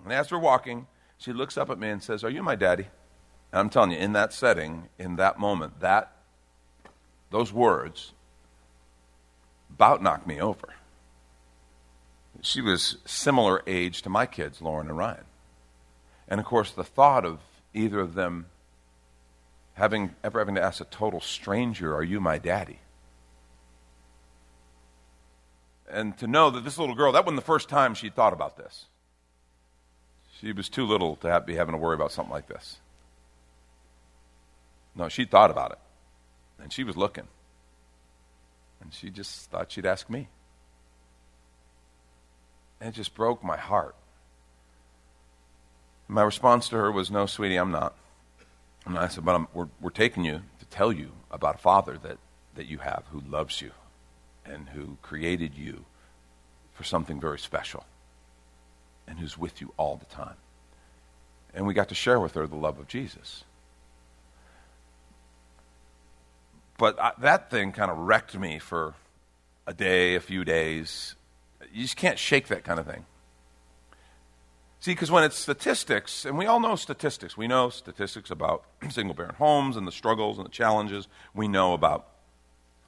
And 0.03 0.11
as 0.11 0.31
we're 0.31 0.39
walking, 0.39 0.87
she 1.17 1.31
looks 1.31 1.57
up 1.57 1.69
at 1.69 1.79
me 1.79 1.89
and 1.89 2.03
says, 2.03 2.23
Are 2.23 2.29
you 2.29 2.43
my 2.43 2.55
daddy? 2.55 2.87
And 3.51 3.59
I'm 3.59 3.69
telling 3.69 3.91
you, 3.91 3.97
in 3.97 4.13
that 4.13 4.33
setting, 4.33 4.89
in 4.99 5.15
that 5.15 5.39
moment, 5.39 5.79
that 5.79 6.11
those 7.31 7.53
words 7.53 8.13
about 9.69 10.01
knocked 10.01 10.27
me 10.27 10.41
over. 10.41 10.73
She 12.41 12.61
was 12.61 12.97
similar 13.05 13.63
age 13.65 14.01
to 14.03 14.09
my 14.09 14.25
kids, 14.25 14.61
Lauren 14.61 14.87
and 14.87 14.97
Ryan. 14.97 15.25
And 16.27 16.39
of 16.39 16.45
course, 16.45 16.71
the 16.71 16.83
thought 16.83 17.25
of 17.25 17.39
either 17.73 17.99
of 17.99 18.13
them 18.13 18.47
having 19.73 20.15
ever 20.23 20.39
having 20.39 20.55
to 20.55 20.61
ask 20.61 20.81
a 20.81 20.85
total 20.85 21.21
stranger, 21.21 21.95
Are 21.95 22.03
you 22.03 22.19
my 22.19 22.37
daddy? 22.37 22.79
And 25.89 26.17
to 26.17 26.27
know 26.27 26.49
that 26.49 26.63
this 26.63 26.77
little 26.77 26.95
girl, 26.95 27.11
that 27.13 27.25
wasn't 27.25 27.37
the 27.37 27.45
first 27.45 27.69
time 27.69 27.93
she'd 27.93 28.15
thought 28.15 28.33
about 28.33 28.57
this. 28.57 28.85
She 30.39 30.51
was 30.51 30.69
too 30.69 30.85
little 30.85 31.15
to 31.17 31.29
have, 31.29 31.45
be 31.45 31.55
having 31.55 31.73
to 31.73 31.77
worry 31.77 31.95
about 31.95 32.11
something 32.11 32.33
like 32.33 32.47
this. 32.47 32.79
No, 34.95 35.09
she 35.09 35.25
thought 35.25 35.51
about 35.51 35.71
it. 35.71 35.79
And 36.61 36.71
she 36.71 36.83
was 36.83 36.97
looking. 36.97 37.27
And 38.81 38.93
she 38.93 39.09
just 39.09 39.49
thought 39.49 39.71
she'd 39.71 39.85
ask 39.85 40.09
me. 40.09 40.27
And 42.79 42.89
it 42.89 42.95
just 42.95 43.15
broke 43.15 43.43
my 43.43 43.57
heart. 43.57 43.95
My 46.07 46.23
response 46.23 46.69
to 46.69 46.77
her 46.77 46.91
was, 46.91 47.09
No, 47.09 47.25
sweetie, 47.25 47.57
I'm 47.57 47.71
not. 47.71 47.95
And 48.85 48.97
I 48.97 49.07
said, 49.07 49.25
But 49.25 49.35
I'm, 49.35 49.47
we're, 49.53 49.67
we're 49.81 49.89
taking 49.89 50.23
you 50.23 50.41
to 50.59 50.65
tell 50.65 50.91
you 50.91 51.11
about 51.31 51.55
a 51.55 51.59
father 51.59 51.97
that, 52.03 52.17
that 52.55 52.67
you 52.67 52.79
have 52.79 53.03
who 53.11 53.21
loves 53.21 53.61
you 53.61 53.71
and 54.47 54.69
who 54.69 54.97
created 55.01 55.55
you 55.55 55.85
for 56.73 56.83
something 56.83 57.19
very 57.19 57.39
special 57.39 57.85
and 59.07 59.19
who's 59.19 59.37
with 59.37 59.61
you 59.61 59.73
all 59.77 59.95
the 59.95 60.05
time. 60.05 60.35
And 61.53 61.65
we 61.65 61.73
got 61.73 61.89
to 61.89 61.95
share 61.95 62.19
with 62.19 62.35
her 62.35 62.45
the 62.45 62.55
love 62.55 62.77
of 62.77 62.87
Jesus. 62.87 63.43
But 66.77 66.99
I, 66.99 67.13
that 67.19 67.49
thing 67.49 67.71
kind 67.71 67.89
of 67.89 67.97
wrecked 67.97 68.37
me 68.37 68.59
for 68.59 68.93
a 69.65 69.73
day, 69.73 70.15
a 70.15 70.19
few 70.19 70.45
days. 70.45 71.15
You 71.73 71.83
just 71.83 71.97
can't 71.97 72.19
shake 72.19 72.47
that 72.47 72.63
kind 72.63 72.79
of 72.79 72.85
thing. 72.85 73.05
See, 74.79 74.91
because 74.91 75.09
when 75.09 75.23
it's 75.23 75.35
statistics, 75.35 76.23
and 76.23 76.37
we 76.37 76.45
all 76.45 76.59
know 76.59 76.75
statistics, 76.75 77.35
we 77.35 77.47
know 77.47 77.69
statistics 77.69 78.29
about 78.29 78.63
single 78.89 79.15
parent 79.15 79.35
homes 79.35 79.75
and 79.75 79.87
the 79.87 79.91
struggles 79.91 80.37
and 80.37 80.45
the 80.45 80.51
challenges. 80.51 81.07
We 81.33 81.47
know 81.47 81.73
about 81.73 82.07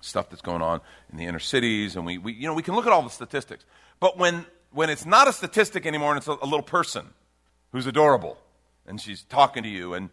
stuff 0.02 0.30
that's 0.30 0.42
going 0.42 0.62
on 0.62 0.82
in 1.12 1.18
the 1.18 1.26
inner 1.26 1.40
cities, 1.40 1.96
and 1.96 2.06
we, 2.06 2.18
we, 2.18 2.34
you 2.34 2.48
know, 2.48 2.54
we 2.54 2.64
can 2.64 2.76
look 2.76 2.86
at 2.86 2.92
all 2.92 3.02
the 3.02 3.10
statistics. 3.10 3.66
But 4.00 4.18
when, 4.18 4.46
when 4.72 4.90
it's 4.90 5.06
not 5.06 5.28
a 5.28 5.34
statistic 5.34 5.86
anymore 5.86 6.12
and 6.12 6.18
it's 6.18 6.28
a, 6.28 6.38
a 6.42 6.46
little 6.46 6.62
person 6.62 7.08
who's 7.72 7.86
adorable, 7.86 8.38
and 8.86 9.00
she's 9.00 9.24
talking 9.24 9.64
to 9.64 9.70
you, 9.70 9.94
and 9.94 10.10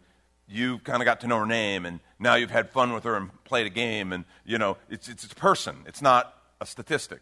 you've 0.47 0.83
kind 0.83 1.01
of 1.01 1.05
got 1.05 1.21
to 1.21 1.27
know 1.27 1.39
her 1.39 1.45
name, 1.45 1.85
and 1.85 1.99
now 2.19 2.35
you've 2.35 2.51
had 2.51 2.69
fun 2.69 2.93
with 2.93 3.03
her 3.03 3.15
and 3.15 3.31
played 3.43 3.65
a 3.65 3.71
game, 3.71 4.13
and, 4.13 4.25
you 4.45 4.57
know, 4.57 4.77
it's, 4.89 5.07
it's, 5.07 5.23
it's 5.23 5.33
a 5.33 5.35
person. 5.35 5.77
It's 5.85 6.01
not 6.01 6.33
a 6.59 6.65
statistic. 6.65 7.19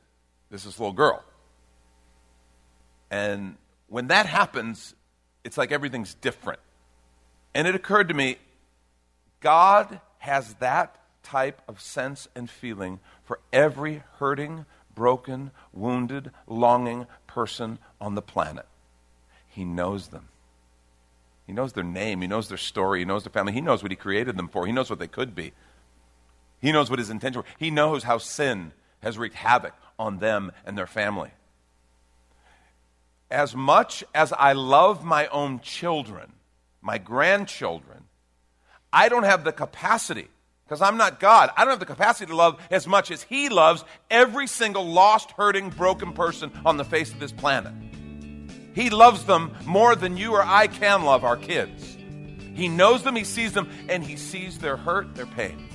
This 0.49 0.65
is 0.65 0.77
a 0.77 0.81
little 0.81 0.93
girl. 0.93 1.23
And 3.11 3.55
when 3.87 4.07
that 4.07 4.25
happens, 4.25 4.95
it's 5.43 5.57
like 5.57 5.71
everything's 5.71 6.15
different. 6.15 6.59
And 7.53 7.67
it 7.67 7.75
occurred 7.75 8.09
to 8.09 8.13
me 8.13 8.37
God 9.39 10.01
has 10.17 10.55
that 10.55 10.97
type 11.25 11.61
of 11.67 11.81
sense 11.81 12.27
and 12.35 12.49
feeling 12.49 12.99
for 13.23 13.39
every 13.51 14.03
hurting, 14.19 14.65
broken, 14.93 15.51
wounded, 15.73 16.31
longing 16.47 17.07
person 17.27 17.79
on 17.99 18.15
the 18.15 18.21
planet. 18.21 18.65
He 19.47 19.65
knows 19.65 20.09
them. 20.09 20.29
He 21.47 21.53
knows 21.53 21.73
their 21.73 21.83
name. 21.83 22.21
He 22.21 22.27
knows 22.27 22.47
their 22.47 22.57
story. 22.57 22.99
He 22.99 23.05
knows 23.05 23.23
their 23.23 23.31
family. 23.31 23.53
He 23.53 23.61
knows 23.61 23.83
what 23.83 23.91
He 23.91 23.97
created 23.97 24.37
them 24.37 24.47
for. 24.47 24.65
He 24.65 24.71
knows 24.71 24.89
what 24.89 24.99
they 24.99 25.07
could 25.07 25.35
be. 25.35 25.51
He 26.61 26.71
knows 26.71 26.89
what 26.89 26.99
His 26.99 27.09
intention 27.09 27.41
was. 27.41 27.51
He 27.57 27.71
knows 27.71 28.03
how 28.03 28.17
sin 28.17 28.71
has 29.01 29.17
wreaked 29.17 29.35
havoc 29.35 29.73
on 29.99 30.19
them 30.19 30.51
and 30.65 30.77
their 30.77 30.87
family. 30.87 31.31
As 33.29 33.55
much 33.55 34.03
as 34.13 34.31
I 34.33 34.53
love 34.53 35.03
my 35.03 35.27
own 35.27 35.59
children, 35.59 36.33
my 36.81 36.97
grandchildren, 36.97 38.05
I 38.93 39.09
don't 39.09 39.23
have 39.23 39.43
the 39.43 39.51
capacity 39.51 40.27
because 40.65 40.81
I'm 40.81 40.97
not 40.97 41.19
God. 41.19 41.51
I 41.55 41.61
don't 41.61 41.71
have 41.71 41.79
the 41.79 41.85
capacity 41.85 42.25
to 42.25 42.35
love 42.35 42.59
as 42.71 42.87
much 42.87 43.11
as 43.11 43.21
He 43.21 43.49
loves 43.49 43.85
every 44.09 44.47
single 44.47 44.85
lost, 44.85 45.31
hurting, 45.31 45.69
broken 45.69 46.13
person 46.13 46.51
on 46.65 46.77
the 46.77 46.83
face 46.83 47.11
of 47.11 47.19
this 47.19 47.31
planet. 47.31 47.73
He 48.73 48.89
loves 48.89 49.25
them 49.25 49.55
more 49.65 49.95
than 49.95 50.17
you 50.17 50.33
or 50.33 50.43
I 50.43 50.67
can 50.67 51.03
love 51.03 51.23
our 51.23 51.37
kids. 51.37 51.95
He 52.55 52.67
knows 52.67 53.03
them, 53.03 53.15
He 53.15 53.23
sees 53.23 53.53
them, 53.53 53.69
and 53.89 54.03
He 54.03 54.15
sees 54.15 54.57
their 54.57 54.75
hurt, 54.75 55.13
their 55.15 55.27
pain. 55.27 55.69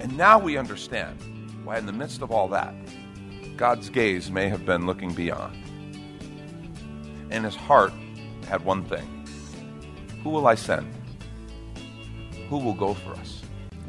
And 0.00 0.16
now 0.16 0.38
we 0.38 0.56
understand 0.56 1.18
why, 1.64 1.76
in 1.76 1.86
the 1.86 1.92
midst 1.92 2.22
of 2.22 2.32
all 2.32 2.48
that, 2.48 2.74
God's 3.56 3.90
gaze 3.90 4.30
may 4.30 4.48
have 4.48 4.64
been 4.64 4.86
looking 4.86 5.12
beyond. 5.12 5.56
And 7.30 7.44
His 7.44 7.54
heart 7.54 7.92
had 8.48 8.64
one 8.64 8.84
thing 8.84 9.26
Who 10.22 10.30
will 10.30 10.46
I 10.46 10.54
send? 10.54 10.92
Who 12.48 12.58
will 12.58 12.74
go 12.74 12.94
for 12.94 13.10
us? 13.12 13.41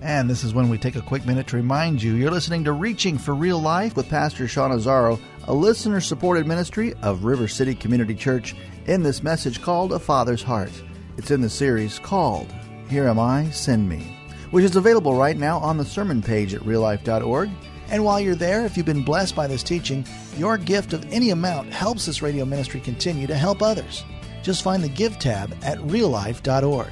And 0.04 0.30
this 0.30 0.44
is 0.44 0.54
when 0.54 0.68
we 0.68 0.78
take 0.78 0.98
a 0.98 1.02
quick 1.02 1.26
minute 1.26 1.48
to 1.48 1.56
remind 1.56 2.04
you 2.04 2.16
you're 2.16 2.30
listening 2.30 2.66
to 2.66 2.74
Reaching 2.74 3.18
for 3.18 3.34
Real 3.34 3.58
Life 3.58 3.96
with 3.96 4.10
Pastor 4.10 4.50
Sean 4.50 4.72
Azzaro, 4.72 5.18
a 5.46 5.54
listener 5.54 6.02
supported 6.02 6.46
ministry 6.46 6.94
of 7.02 7.24
River 7.24 7.48
City 7.48 7.74
Community 7.74 8.14
Church, 8.14 8.54
in 8.88 9.02
this 9.02 9.24
message 9.24 9.62
called 9.62 9.94
A 9.94 10.00
Father's 10.00 10.44
Heart. 10.44 10.74
It's 11.18 11.32
in 11.32 11.40
the 11.40 11.50
series 11.50 12.00
called 12.00 12.54
Here 12.90 13.08
Am 13.08 13.18
I, 13.18 13.50
Send 13.52 13.88
Me, 13.88 14.18
which 14.52 14.66
is 14.66 14.76
available 14.76 15.16
right 15.16 15.38
now 15.38 15.58
on 15.60 15.78
the 15.78 15.86
sermon 15.86 16.22
page 16.22 16.54
at 16.54 16.64
reallife.org. 16.64 17.50
And 17.88 18.04
while 18.04 18.20
you're 18.20 18.36
there, 18.36 18.66
if 18.66 18.76
you've 18.76 18.86
been 18.86 19.06
blessed 19.06 19.38
by 19.38 19.48
this 19.48 19.64
teaching, 19.64 20.06
your 20.36 20.58
gift 20.58 20.92
of 20.92 21.10
any 21.14 21.30
amount 21.30 21.72
helps 21.72 22.06
this 22.06 22.22
radio 22.22 22.44
ministry 22.44 22.82
continue 22.82 23.26
to 23.28 23.38
help 23.38 23.62
others. 23.62 24.04
Just 24.42 24.64
find 24.64 24.84
the 24.84 24.90
Give 24.90 25.18
tab 25.18 25.56
at 25.64 25.78
reallife.org. 25.78 26.92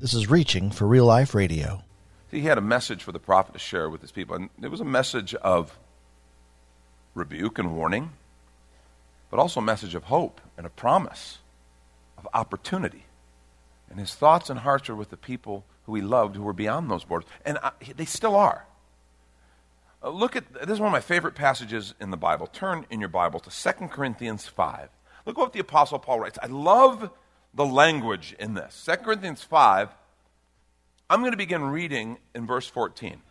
This 0.00 0.14
is 0.14 0.30
Reaching 0.30 0.70
for 0.70 0.86
Real 0.86 1.06
Life 1.06 1.34
Radio. 1.34 1.82
He 2.30 2.42
had 2.42 2.56
a 2.56 2.60
message 2.60 3.02
for 3.02 3.10
the 3.10 3.18
prophet 3.18 3.54
to 3.54 3.58
share 3.58 3.90
with 3.90 4.00
his 4.00 4.12
people, 4.12 4.36
and 4.36 4.48
it 4.62 4.70
was 4.70 4.80
a 4.80 4.84
message 4.84 5.34
of 5.34 5.76
rebuke 7.16 7.58
and 7.58 7.74
warning, 7.74 8.12
but 9.28 9.40
also 9.40 9.58
a 9.58 9.62
message 9.62 9.96
of 9.96 10.04
hope 10.04 10.40
and 10.56 10.64
a 10.64 10.70
promise 10.70 11.38
of 12.16 12.28
opportunity. 12.32 13.06
And 13.90 13.98
his 13.98 14.14
thoughts 14.14 14.48
and 14.48 14.60
hearts 14.60 14.88
are 14.88 14.94
with 14.94 15.10
the 15.10 15.16
people 15.16 15.64
who 15.86 15.96
he 15.96 16.02
loved 16.02 16.36
who 16.36 16.44
were 16.44 16.52
beyond 16.52 16.88
those 16.88 17.02
borders. 17.02 17.28
And 17.44 17.58
I, 17.60 17.72
they 17.96 18.04
still 18.04 18.36
are. 18.36 18.66
Uh, 20.00 20.10
look 20.10 20.36
at 20.36 20.52
this 20.52 20.74
is 20.74 20.80
one 20.80 20.90
of 20.90 20.92
my 20.92 21.00
favorite 21.00 21.34
passages 21.34 21.94
in 22.00 22.12
the 22.12 22.16
Bible. 22.16 22.46
Turn 22.46 22.86
in 22.88 23.00
your 23.00 23.08
Bible 23.08 23.40
to 23.40 23.50
2 23.50 23.88
Corinthians 23.88 24.46
5. 24.46 24.90
Look 25.26 25.36
what 25.36 25.52
the 25.52 25.58
Apostle 25.58 25.98
Paul 25.98 26.20
writes. 26.20 26.38
I 26.40 26.46
love 26.46 27.10
the 27.54 27.66
language 27.66 28.34
in 28.38 28.54
this. 28.54 28.84
2 28.86 28.96
Corinthians 28.98 29.42
5, 29.42 29.88
I'm 31.10 31.20
going 31.20 31.32
to 31.32 31.38
begin 31.38 31.62
reading 31.62 32.18
in 32.34 32.46
verse 32.46 32.66
14. 32.68 33.22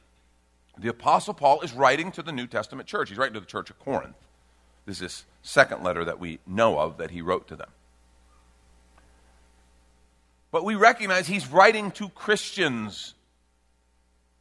The 0.79 0.89
Apostle 0.89 1.33
Paul 1.33 1.61
is 1.61 1.73
writing 1.73 2.11
to 2.13 2.21
the 2.21 2.31
New 2.31 2.47
Testament 2.47 2.87
church. 2.87 3.09
He's 3.09 3.17
writing 3.17 3.33
to 3.35 3.39
the 3.39 3.45
church 3.45 3.69
of 3.69 3.79
Corinth. 3.79 4.15
This 4.85 5.01
is 5.01 5.25
second 5.41 5.83
letter 5.83 6.05
that 6.05 6.19
we 6.19 6.39
know 6.45 6.79
of 6.79 6.97
that 6.97 7.11
he 7.11 7.21
wrote 7.21 7.47
to 7.49 7.55
them. 7.55 7.69
But 10.51 10.63
we 10.63 10.75
recognize 10.75 11.27
he's 11.27 11.47
writing 11.47 11.91
to 11.91 12.09
Christians. 12.09 13.13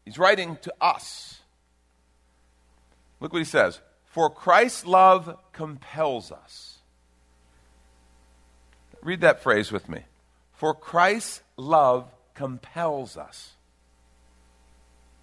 He's 0.04 0.18
writing 0.18 0.56
to 0.62 0.72
us. 0.80 1.40
Look 3.20 3.32
what 3.32 3.40
he 3.40 3.44
says. 3.44 3.80
For 4.04 4.30
Christ's 4.30 4.86
love 4.86 5.36
compels 5.52 6.30
us 6.30 6.75
Read 9.06 9.20
that 9.20 9.40
phrase 9.40 9.70
with 9.70 9.88
me. 9.88 10.00
For 10.54 10.74
Christ's 10.74 11.40
love 11.56 12.10
compels 12.34 13.16
us. 13.16 13.52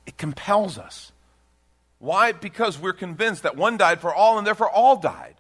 It 0.05 0.17
compels 0.17 0.77
us. 0.77 1.11
Why? 1.99 2.31
Because 2.31 2.79
we're 2.79 2.93
convinced 2.93 3.43
that 3.43 3.57
one 3.57 3.75
died 3.75 3.99
for 3.99 4.15
all 4.15 4.37
and 4.37 4.47
therefore 4.47 4.69
all 4.69 4.95
died. 4.95 5.35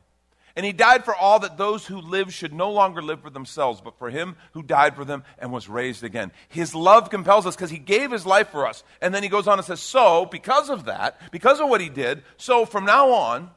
And 0.57 0.65
he 0.65 0.73
died 0.73 1.05
for 1.05 1.15
all 1.15 1.39
that 1.39 1.57
those 1.57 1.87
who 1.87 2.01
live 2.01 2.33
should 2.33 2.51
no 2.51 2.69
longer 2.69 3.01
live 3.01 3.21
for 3.21 3.29
themselves, 3.29 3.79
but 3.79 3.97
for 3.97 4.09
him 4.09 4.35
who 4.51 4.61
died 4.61 4.97
for 4.97 5.05
them 5.05 5.23
and 5.39 5.53
was 5.53 5.69
raised 5.69 6.03
again. 6.03 6.33
His 6.49 6.75
love 6.75 7.09
compels 7.09 7.45
us 7.45 7.55
because 7.55 7.71
he 7.71 7.79
gave 7.79 8.11
his 8.11 8.25
life 8.25 8.49
for 8.49 8.67
us. 8.67 8.83
And 9.01 9.15
then 9.15 9.23
he 9.23 9.29
goes 9.29 9.47
on 9.47 9.57
and 9.57 9.65
says, 9.65 9.79
So, 9.79 10.25
because 10.25 10.69
of 10.69 10.83
that, 10.83 11.31
because 11.31 11.61
of 11.61 11.69
what 11.69 11.79
he 11.79 11.87
did, 11.87 12.23
so 12.35 12.65
from 12.65 12.83
now 12.83 13.11
on, 13.11 13.51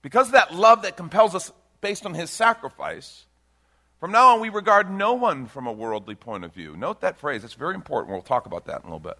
because 0.00 0.28
of 0.28 0.32
that 0.32 0.54
love 0.54 0.80
that 0.82 0.96
compels 0.96 1.34
us 1.34 1.52
based 1.82 2.06
on 2.06 2.14
his 2.14 2.30
sacrifice, 2.30 3.26
from 4.00 4.12
now 4.12 4.34
on, 4.34 4.40
we 4.40 4.48
regard 4.48 4.90
no 4.90 5.14
one 5.14 5.46
from 5.46 5.66
a 5.66 5.72
worldly 5.72 6.14
point 6.14 6.44
of 6.44 6.54
view. 6.54 6.76
Note 6.76 7.00
that 7.00 7.18
phrase, 7.18 7.42
it's 7.42 7.54
very 7.54 7.74
important. 7.74 8.12
We'll 8.12 8.22
talk 8.22 8.46
about 8.46 8.66
that 8.66 8.76
in 8.76 8.82
a 8.82 8.84
little 8.84 9.00
bit. 9.00 9.18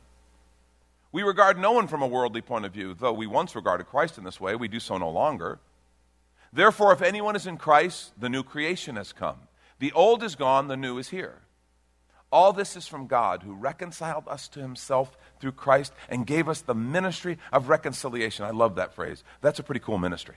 We 1.10 1.22
regard 1.22 1.58
no 1.58 1.72
one 1.72 1.88
from 1.88 2.02
a 2.02 2.06
worldly 2.06 2.42
point 2.42 2.64
of 2.64 2.72
view, 2.72 2.94
though 2.94 3.12
we 3.12 3.26
once 3.26 3.56
regarded 3.56 3.86
Christ 3.86 4.18
in 4.18 4.24
this 4.24 4.40
way, 4.40 4.54
we 4.54 4.68
do 4.68 4.78
so 4.78 4.96
no 4.98 5.10
longer. 5.10 5.58
Therefore, 6.52 6.92
if 6.92 7.02
anyone 7.02 7.34
is 7.34 7.46
in 7.46 7.56
Christ, 7.56 8.12
the 8.18 8.28
new 8.28 8.42
creation 8.42 8.96
has 8.96 9.12
come. 9.12 9.38
The 9.80 9.92
old 9.92 10.22
is 10.22 10.36
gone, 10.36 10.68
the 10.68 10.76
new 10.76 10.98
is 10.98 11.08
here. 11.08 11.40
All 12.30 12.52
this 12.52 12.76
is 12.76 12.86
from 12.86 13.06
God, 13.06 13.42
who 13.42 13.54
reconciled 13.54 14.28
us 14.28 14.48
to 14.48 14.60
himself 14.60 15.16
through 15.40 15.52
Christ 15.52 15.92
and 16.08 16.26
gave 16.26 16.48
us 16.48 16.60
the 16.60 16.74
ministry 16.74 17.38
of 17.52 17.68
reconciliation. 17.68 18.44
I 18.44 18.50
love 18.50 18.76
that 18.76 18.94
phrase. 18.94 19.24
That's 19.40 19.58
a 19.58 19.62
pretty 19.62 19.80
cool 19.80 19.98
ministry 19.98 20.36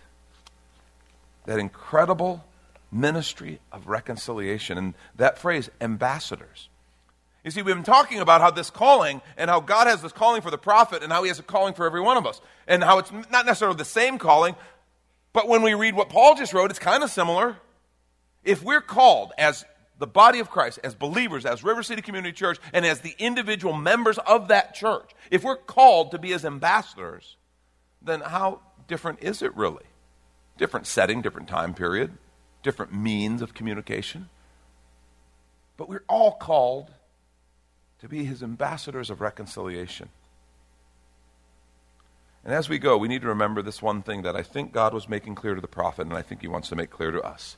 that 1.45 1.59
incredible 1.59 2.45
ministry 2.91 3.59
of 3.71 3.87
reconciliation. 3.87 4.77
And 4.77 4.93
that 5.15 5.37
phrase, 5.37 5.69
ambassadors. 5.79 6.69
You 7.43 7.51
see, 7.51 7.61
we've 7.61 7.73
been 7.73 7.83
talking 7.83 8.19
about 8.19 8.41
how 8.41 8.51
this 8.51 8.69
calling 8.69 9.21
and 9.35 9.49
how 9.49 9.61
God 9.61 9.87
has 9.87 10.01
this 10.01 10.11
calling 10.11 10.41
for 10.41 10.51
the 10.51 10.57
prophet 10.57 11.01
and 11.01 11.11
how 11.11 11.23
he 11.23 11.29
has 11.29 11.39
a 11.39 11.43
calling 11.43 11.73
for 11.73 11.85
every 11.85 12.01
one 12.01 12.17
of 12.17 12.27
us. 12.27 12.39
And 12.67 12.83
how 12.83 12.99
it's 12.99 13.11
not 13.11 13.45
necessarily 13.45 13.77
the 13.77 13.85
same 13.85 14.19
calling, 14.19 14.55
but 15.33 15.47
when 15.47 15.61
we 15.61 15.73
read 15.73 15.95
what 15.95 16.09
Paul 16.09 16.35
just 16.35 16.53
wrote, 16.53 16.69
it's 16.69 16.79
kind 16.79 17.03
of 17.03 17.09
similar. 17.09 17.57
If 18.43 18.63
we're 18.63 18.81
called 18.81 19.31
as 19.37 19.65
the 19.97 20.07
body 20.07 20.39
of 20.39 20.49
Christ, 20.49 20.79
as 20.83 20.93
believers, 20.93 21.45
as 21.45 21.63
River 21.63 21.83
City 21.83 22.01
Community 22.01 22.33
Church, 22.33 22.59
and 22.73 22.85
as 22.85 23.01
the 23.01 23.15
individual 23.17 23.73
members 23.73 24.17
of 24.17 24.49
that 24.49 24.73
church, 24.73 25.11
if 25.29 25.43
we're 25.43 25.57
called 25.57 26.11
to 26.11 26.19
be 26.19 26.33
as 26.33 26.43
ambassadors, 26.43 27.37
then 28.01 28.21
how 28.21 28.59
different 28.87 29.23
is 29.23 29.41
it 29.41 29.55
really? 29.55 29.85
Different 30.57 30.87
setting, 30.87 31.21
different 31.21 31.47
time 31.47 31.73
period, 31.73 32.11
different 32.63 32.93
means 32.93 33.41
of 33.41 33.53
communication. 33.53 34.29
But 35.77 35.89
we're 35.89 36.03
all 36.07 36.33
called 36.33 36.91
to 38.01 38.07
be 38.07 38.25
his 38.25 38.43
ambassadors 38.43 39.09
of 39.09 39.21
reconciliation. 39.21 40.09
And 42.43 42.53
as 42.53 42.67
we 42.67 42.79
go, 42.79 42.97
we 42.97 43.07
need 43.07 43.21
to 43.21 43.27
remember 43.27 43.61
this 43.61 43.81
one 43.81 44.01
thing 44.01 44.23
that 44.23 44.35
I 44.35 44.41
think 44.41 44.73
God 44.73 44.93
was 44.93 45.07
making 45.07 45.35
clear 45.35 45.53
to 45.53 45.61
the 45.61 45.67
prophet, 45.67 46.07
and 46.07 46.13
I 46.13 46.23
think 46.23 46.41
he 46.41 46.47
wants 46.47 46.69
to 46.69 46.75
make 46.75 46.89
clear 46.89 47.11
to 47.11 47.21
us. 47.21 47.57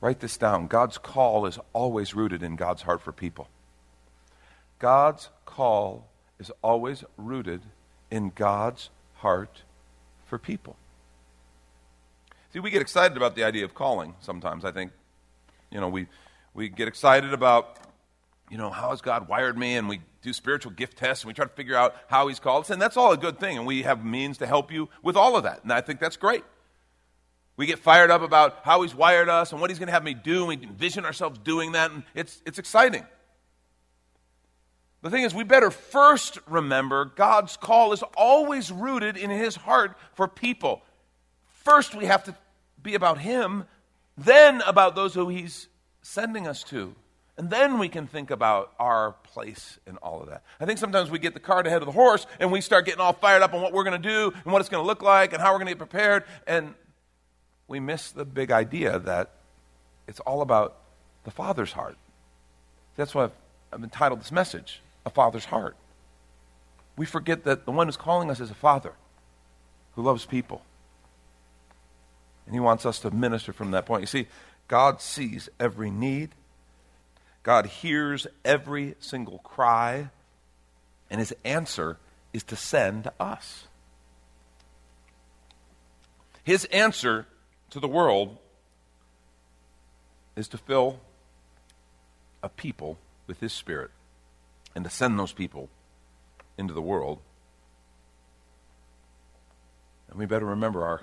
Write 0.00 0.20
this 0.20 0.36
down. 0.36 0.66
God's 0.66 0.98
call 0.98 1.46
is 1.46 1.58
always 1.72 2.14
rooted 2.14 2.42
in 2.42 2.56
God's 2.56 2.82
heart 2.82 3.00
for 3.00 3.12
people. 3.12 3.48
God's 4.78 5.30
call 5.46 6.06
is 6.38 6.52
always 6.60 7.04
rooted 7.16 7.62
in 8.10 8.32
God's 8.34 8.90
heart 9.14 9.62
for 10.26 10.38
people. 10.38 10.76
See, 12.54 12.60
we 12.60 12.70
get 12.70 12.82
excited 12.82 13.16
about 13.16 13.34
the 13.34 13.42
idea 13.42 13.64
of 13.64 13.74
calling 13.74 14.14
sometimes, 14.20 14.64
I 14.64 14.70
think. 14.70 14.92
You 15.72 15.80
know, 15.80 15.88
we, 15.88 16.06
we 16.54 16.68
get 16.68 16.86
excited 16.86 17.32
about, 17.32 17.80
you 18.48 18.56
know, 18.56 18.70
how 18.70 18.90
has 18.90 19.00
God 19.00 19.26
wired 19.26 19.58
me? 19.58 19.74
And 19.74 19.88
we 19.88 20.02
do 20.22 20.32
spiritual 20.32 20.70
gift 20.70 20.96
tests 20.96 21.24
and 21.24 21.28
we 21.28 21.34
try 21.34 21.46
to 21.46 21.52
figure 21.52 21.74
out 21.74 21.96
how 22.06 22.28
He's 22.28 22.38
called 22.38 22.62
us. 22.62 22.70
And 22.70 22.80
that's 22.80 22.96
all 22.96 23.10
a 23.10 23.16
good 23.16 23.40
thing. 23.40 23.58
And 23.58 23.66
we 23.66 23.82
have 23.82 24.04
means 24.04 24.38
to 24.38 24.46
help 24.46 24.70
you 24.70 24.88
with 25.02 25.16
all 25.16 25.36
of 25.36 25.42
that. 25.42 25.64
And 25.64 25.72
I 25.72 25.80
think 25.80 25.98
that's 25.98 26.16
great. 26.16 26.44
We 27.56 27.66
get 27.66 27.80
fired 27.80 28.12
up 28.12 28.22
about 28.22 28.60
how 28.62 28.82
He's 28.82 28.94
wired 28.94 29.28
us 29.28 29.50
and 29.50 29.60
what 29.60 29.68
He's 29.68 29.80
going 29.80 29.88
to 29.88 29.92
have 29.92 30.04
me 30.04 30.14
do. 30.14 30.48
And 30.48 30.60
we 30.60 30.64
envision 30.68 31.04
ourselves 31.04 31.40
doing 31.40 31.72
that. 31.72 31.90
And 31.90 32.04
it's, 32.14 32.40
it's 32.46 32.60
exciting. 32.60 33.04
The 35.02 35.10
thing 35.10 35.24
is, 35.24 35.34
we 35.34 35.42
better 35.42 35.72
first 35.72 36.38
remember 36.46 37.04
God's 37.04 37.56
call 37.56 37.92
is 37.92 38.04
always 38.16 38.70
rooted 38.70 39.16
in 39.16 39.30
His 39.30 39.56
heart 39.56 39.98
for 40.12 40.28
people. 40.28 40.82
First, 41.64 41.96
we 41.96 42.04
have 42.04 42.22
to 42.24 42.36
be 42.84 42.94
about 42.94 43.18
Him, 43.18 43.64
then 44.16 44.60
about 44.62 44.94
those 44.94 45.14
who 45.14 45.28
He's 45.28 45.66
sending 46.02 46.46
us 46.46 46.62
to. 46.64 46.94
And 47.36 47.50
then 47.50 47.80
we 47.80 47.88
can 47.88 48.06
think 48.06 48.30
about 48.30 48.72
our 48.78 49.16
place 49.24 49.80
in 49.88 49.96
all 49.96 50.22
of 50.22 50.28
that. 50.28 50.44
I 50.60 50.66
think 50.66 50.78
sometimes 50.78 51.10
we 51.10 51.18
get 51.18 51.34
the 51.34 51.40
cart 51.40 51.66
ahead 51.66 51.82
of 51.82 51.86
the 51.86 51.92
horse 51.92 52.28
and 52.38 52.52
we 52.52 52.60
start 52.60 52.84
getting 52.84 53.00
all 53.00 53.12
fired 53.12 53.42
up 53.42 53.52
on 53.54 53.60
what 53.60 53.72
we're 53.72 53.82
going 53.82 54.00
to 54.00 54.08
do 54.08 54.32
and 54.44 54.52
what 54.52 54.60
it's 54.60 54.68
going 54.68 54.82
to 54.82 54.86
look 54.86 55.02
like 55.02 55.32
and 55.32 55.42
how 55.42 55.52
we're 55.52 55.58
going 55.58 55.66
to 55.66 55.72
get 55.72 55.78
prepared. 55.78 56.22
And 56.46 56.74
we 57.66 57.80
miss 57.80 58.12
the 58.12 58.24
big 58.24 58.52
idea 58.52 59.00
that 59.00 59.32
it's 60.06 60.20
all 60.20 60.42
about 60.42 60.76
the 61.24 61.32
Father's 61.32 61.72
heart. 61.72 61.96
That's 62.94 63.16
why 63.16 63.24
I've, 63.24 63.32
I've 63.72 63.82
entitled 63.82 64.20
this 64.20 64.30
message, 64.30 64.80
A 65.04 65.10
Father's 65.10 65.46
Heart. 65.46 65.76
We 66.96 67.06
forget 67.06 67.42
that 67.44 67.64
the 67.64 67.72
one 67.72 67.88
who's 67.88 67.96
calling 67.96 68.30
us 68.30 68.38
is 68.38 68.50
a 68.50 68.54
Father 68.54 68.92
who 69.96 70.02
loves 70.02 70.24
people. 70.24 70.62
And 72.46 72.54
he 72.54 72.60
wants 72.60 72.84
us 72.84 72.98
to 73.00 73.10
minister 73.10 73.52
from 73.52 73.70
that 73.70 73.86
point. 73.86 74.02
You 74.02 74.06
see, 74.06 74.26
God 74.68 75.00
sees 75.00 75.48
every 75.58 75.90
need. 75.90 76.30
God 77.42 77.66
hears 77.66 78.26
every 78.44 78.94
single 79.00 79.38
cry, 79.38 80.08
and 81.10 81.20
his 81.20 81.34
answer 81.44 81.98
is 82.32 82.42
to 82.44 82.56
send 82.56 83.10
us. 83.20 83.64
His 86.42 86.64
answer 86.66 87.26
to 87.70 87.80
the 87.80 87.88
world 87.88 88.38
is 90.36 90.48
to 90.48 90.58
fill 90.58 91.00
a 92.42 92.48
people 92.48 92.98
with 93.26 93.40
his 93.40 93.52
spirit 93.52 93.90
and 94.74 94.84
to 94.84 94.90
send 94.90 95.18
those 95.18 95.32
people 95.32 95.68
into 96.58 96.74
the 96.74 96.82
world. 96.82 97.18
And 100.08 100.18
we 100.18 100.26
better 100.26 100.46
remember 100.46 100.84
our 100.84 101.02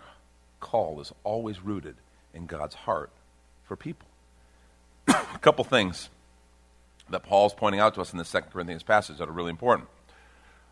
call 0.62 1.02
is 1.02 1.12
always 1.26 1.62
rooted 1.62 1.98
in 2.34 2.46
God's 2.46 2.76
heart 2.76 3.12
for 3.64 3.76
people. 3.76 4.08
a 5.08 5.40
couple 5.42 5.66
things 5.66 6.10
that 7.10 7.24
Paul's 7.24 7.54
pointing 7.54 7.82
out 7.82 7.96
to 7.96 8.02
us 8.02 8.14
in 8.14 8.18
the 8.18 8.24
Second 8.24 8.52
Corinthians 8.52 8.84
passage 8.84 9.18
that 9.18 9.28
are 9.28 9.34
really 9.34 9.50
important. 9.50 9.90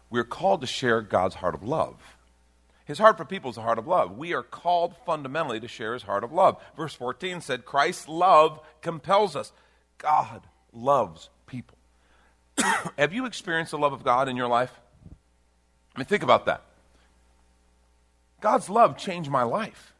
We're 0.09 0.23
called 0.23 0.61
to 0.61 0.67
share 0.67 1.01
God's 1.01 1.35
heart 1.35 1.53
of 1.53 1.63
love. 1.63 2.15
His 2.85 2.97
heart 2.97 3.17
for 3.17 3.25
people 3.25 3.51
is 3.51 3.57
a 3.57 3.61
heart 3.61 3.77
of 3.77 3.85
love. 3.85 4.17
We 4.17 4.33
are 4.33 4.41
called 4.41 4.95
fundamentally 5.05 5.59
to 5.59 5.67
share 5.67 5.93
his 5.93 6.03
heart 6.03 6.23
of 6.23 6.31
love. 6.31 6.57
Verse 6.75 6.93
14 6.95 7.41
said, 7.41 7.65
Christ's 7.65 8.07
love 8.07 8.59
compels 8.81 9.35
us. 9.35 9.51
God 9.99 10.41
loves 10.73 11.29
people. 11.45 11.77
Have 12.97 13.13
you 13.13 13.25
experienced 13.25 13.71
the 13.71 13.77
love 13.77 13.93
of 13.93 14.03
God 14.03 14.27
in 14.27 14.35
your 14.35 14.47
life? 14.47 14.71
I 15.95 15.99
mean, 15.99 16.07
think 16.07 16.23
about 16.23 16.47
that. 16.47 16.63
God's 18.41 18.69
love 18.69 18.97
changed 18.97 19.29
my 19.29 19.43
life. 19.43 19.93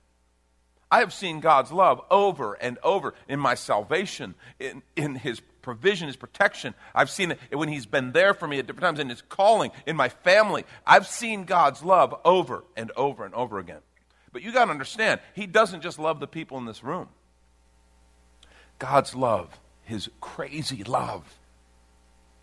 I 0.92 1.00
have 1.00 1.14
seen 1.14 1.40
God's 1.40 1.72
love 1.72 2.02
over 2.10 2.56
and 2.56 2.80
over 2.84 3.14
in 3.28 3.40
my 3.40 3.56
salvation, 3.56 4.34
in, 4.60 4.82
in 4.96 5.16
His 5.16 5.40
provision, 5.62 6.08
His 6.08 6.16
protection. 6.16 6.74
I've 6.96 7.12
seen 7.12 7.32
it 7.32 7.56
when 7.56 7.70
He's 7.70 7.86
been 7.86 8.12
there 8.12 8.34
for 8.34 8.48
me 8.48 8.58
at 8.58 8.66
different 8.66 8.86
times 8.86 9.00
in 9.00 9.10
His 9.10 9.22
calling, 9.22 9.72
in 9.86 9.96
my 9.96 10.10
family. 10.10 10.66
I've 10.88 11.06
seen 11.06 11.44
God's 11.44 11.84
love 11.84 12.16
over 12.26 12.64
and 12.76 12.92
over 12.96 13.24
and 13.24 13.36
over 13.36 13.60
again. 13.60 13.82
But 14.32 14.42
you 14.42 14.52
got 14.52 14.66
to 14.66 14.72
understand, 14.72 15.20
He 15.36 15.46
doesn't 15.46 15.82
just 15.82 16.00
love 16.00 16.20
the 16.20 16.28
people 16.28 16.58
in 16.58 16.66
this 16.66 16.84
room. 16.84 17.10
God's 18.80 19.14
love, 19.14 19.60
His 19.84 20.10
crazy 20.22 20.84
love, 20.84 21.38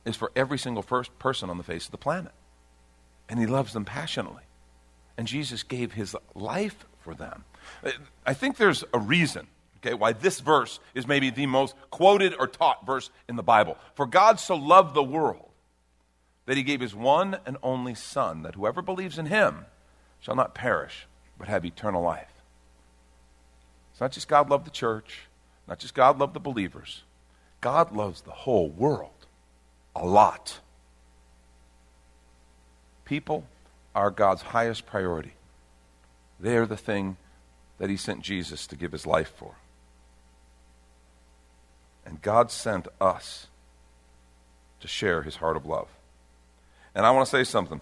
is 0.05 0.15
for 0.15 0.31
every 0.37 0.59
single 0.59 0.83
first 0.83 1.19
person 1.19 1.51
on 1.51 1.59
the 1.59 1.65
face 1.65 1.87
of 1.87 1.91
the 1.91 1.99
planet. 1.99 2.33
And 3.29 3.41
He 3.41 3.47
loves 3.47 3.73
them 3.73 3.85
passionately. 3.85 4.46
And 5.17 5.27
Jesus 5.27 5.63
gave 5.63 5.93
His 5.93 6.15
life 6.35 6.85
for 7.01 7.15
them. 7.15 7.45
Uh, 7.85 7.93
I 8.25 8.35
think 8.35 8.57
there's 8.57 8.85
a 8.93 8.99
reason 8.99 9.47
okay, 9.87 9.95
why 9.95 10.13
this 10.13 10.41
verse 10.41 10.81
is 10.95 11.07
maybe 11.07 11.31
the 11.31 11.47
most 11.47 11.75
quoted 11.91 12.35
or 12.39 12.47
taught 12.47 12.85
verse 12.85 13.11
in 13.29 13.37
the 13.37 13.43
Bible. 13.43 13.77
For 13.95 14.07
God 14.07 14.41
so 14.41 14.57
loved 14.57 14.95
the 14.95 15.03
world 15.03 15.51
that 16.47 16.57
he 16.57 16.63
gave 16.63 16.81
his 16.81 16.95
one 16.95 17.39
and 17.47 17.57
only 17.63 17.95
Son, 17.95 18.43
that 18.43 18.55
whoever 18.55 18.83
believes 18.83 19.19
in 19.19 19.27
him 19.27 19.67
shall 20.21 20.37
not 20.37 20.55
perish, 20.55 21.07
but 21.39 21.49
have 21.49 21.65
eternal 21.65 22.03
life. 22.03 22.33
It's 23.93 24.01
not 24.01 24.13
just 24.13 24.29
God 24.29 24.51
loved 24.51 24.67
the 24.67 24.71
church, 24.71 25.23
not 25.69 25.79
just 25.79 25.95
God 25.95 26.19
loved 26.19 26.35
the 26.35 26.41
believers. 26.41 27.03
God 27.61 27.95
loves 27.95 28.21
the 28.21 28.31
whole 28.31 28.69
world 28.69 29.27
a 29.95 30.07
lot. 30.07 30.61
People 33.05 33.45
are 33.97 34.11
God's 34.11 34.43
highest 34.43 34.85
priority. 34.85 35.33
They 36.39 36.57
are 36.59 36.67
the 36.67 36.77
thing 36.77 37.17
that 37.79 37.89
he 37.89 37.97
sent 37.97 38.21
Jesus 38.21 38.67
to 38.67 38.77
give 38.77 38.93
his 38.93 39.07
life 39.07 39.33
for. 39.35 39.55
And 42.05 42.21
God 42.21 42.51
sent 42.51 42.87
us 43.01 43.47
to 44.81 44.87
share 44.87 45.23
his 45.23 45.37
heart 45.37 45.57
of 45.57 45.65
love. 45.65 45.89
And 46.95 47.07
I 47.07 47.11
want 47.11 47.27
to 47.27 47.31
say 47.31 47.43
something. 47.43 47.81